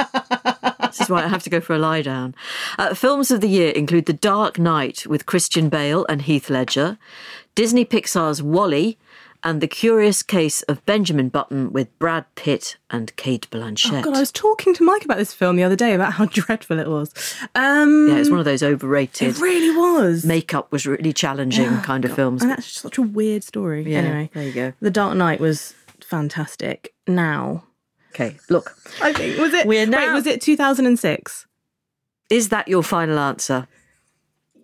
[0.90, 2.34] This is why I have to go for a lie down.
[2.78, 6.96] Uh, films of the year include The Dark Knight with Christian Bale and Heath Ledger,
[7.54, 8.96] Disney Pixar's WALL-E,
[9.46, 14.00] and The Curious Case of Benjamin Button with Brad Pitt and Cate Blanchett.
[14.00, 16.24] Oh God, I was talking to Mike about this film the other day about how
[16.30, 17.14] dreadful it was.
[17.54, 19.36] Um, yeah, it's one of those overrated.
[19.36, 20.24] It really was.
[20.26, 22.16] Makeup was really challenging Oh, kind of God.
[22.16, 22.42] films.
[22.42, 23.84] And that's such a weird story.
[23.90, 24.72] Yeah, anyway, there you go.
[24.80, 26.92] The Dark Knight was fantastic.
[27.06, 27.62] Now,
[28.12, 28.74] Okay, look.
[29.00, 29.66] I think was it.
[29.66, 31.46] We're wait, was it 2006?
[32.30, 33.68] Is that your final answer?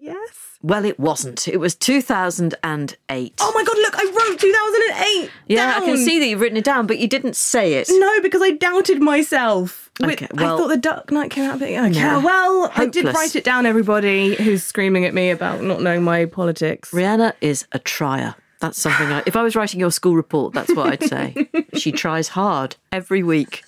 [0.01, 0.42] Yes.
[0.63, 1.49] Well, it wasn't.
[1.49, 3.35] It was 2008.
[3.41, 3.77] Oh my God!
[3.79, 5.31] Look, I wrote 2008.
[5.49, 7.89] yeah, I can see that you've written it down, but you didn't say it.
[7.91, 9.91] No, because I doubted myself.
[10.03, 11.79] Okay, I thought the Dark Knight came out a bit.
[11.79, 12.21] Okay, No.
[12.21, 13.67] well, I did write it down.
[13.67, 16.93] Everybody who's screaming at me about not knowing my politics.
[16.93, 18.35] Rhianna is a trier.
[18.61, 21.49] That's something I, if I was writing your school report, that's what I'd say.
[21.75, 23.65] she tries hard every week.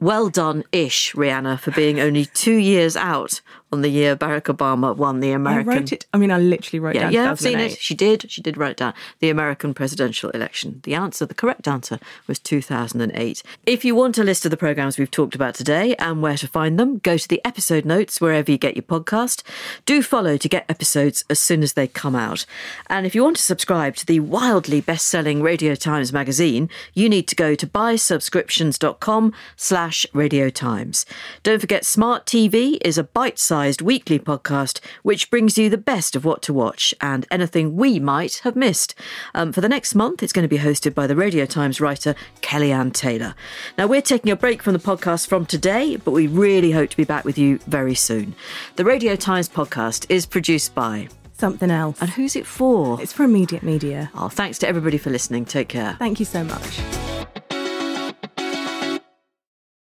[0.00, 3.40] Well done ish, Rhianna, for being only two years out
[3.74, 5.70] on the year Barack Obama won the American.
[5.72, 6.06] I wrote it.
[6.14, 7.12] I mean, I literally wrote Yeah, down.
[7.12, 7.78] yeah, I've seen it.
[7.78, 8.30] She did.
[8.30, 8.94] She did write it down.
[9.20, 10.80] The American presidential election.
[10.84, 13.42] The answer, the correct answer, was 2008.
[13.66, 16.48] If you want a list of the programs we've talked about today and where to
[16.48, 19.42] find them, go to the episode notes wherever you get your podcast.
[19.84, 22.46] Do follow to get episodes as soon as they come out.
[22.88, 27.26] And if you want to subscribe to the wildly best-selling Radio Times magazine, you need
[27.28, 31.06] to go to buysubscriptions.com slash Radio Times.
[31.42, 36.24] Don't forget Smart TV is a bite-sized weekly podcast which brings you the best of
[36.24, 38.94] what to watch and anything we might have missed.
[39.34, 42.14] Um, for the next month, it's going to be hosted by the Radio Times writer
[42.42, 43.34] Kellyanne Taylor.
[43.78, 46.96] Now, we're taking a break from the podcast from today, but we really hope to
[46.96, 48.34] be back with you very soon.
[48.76, 52.00] The Radio Times podcast is produced by Somethin' Else.
[52.00, 53.00] And who's it for?
[53.00, 54.10] It's for Immediate Media.
[54.14, 55.44] Oh, thanks to everybody for listening.
[55.44, 55.96] Take care.
[55.98, 57.23] Thank you so much.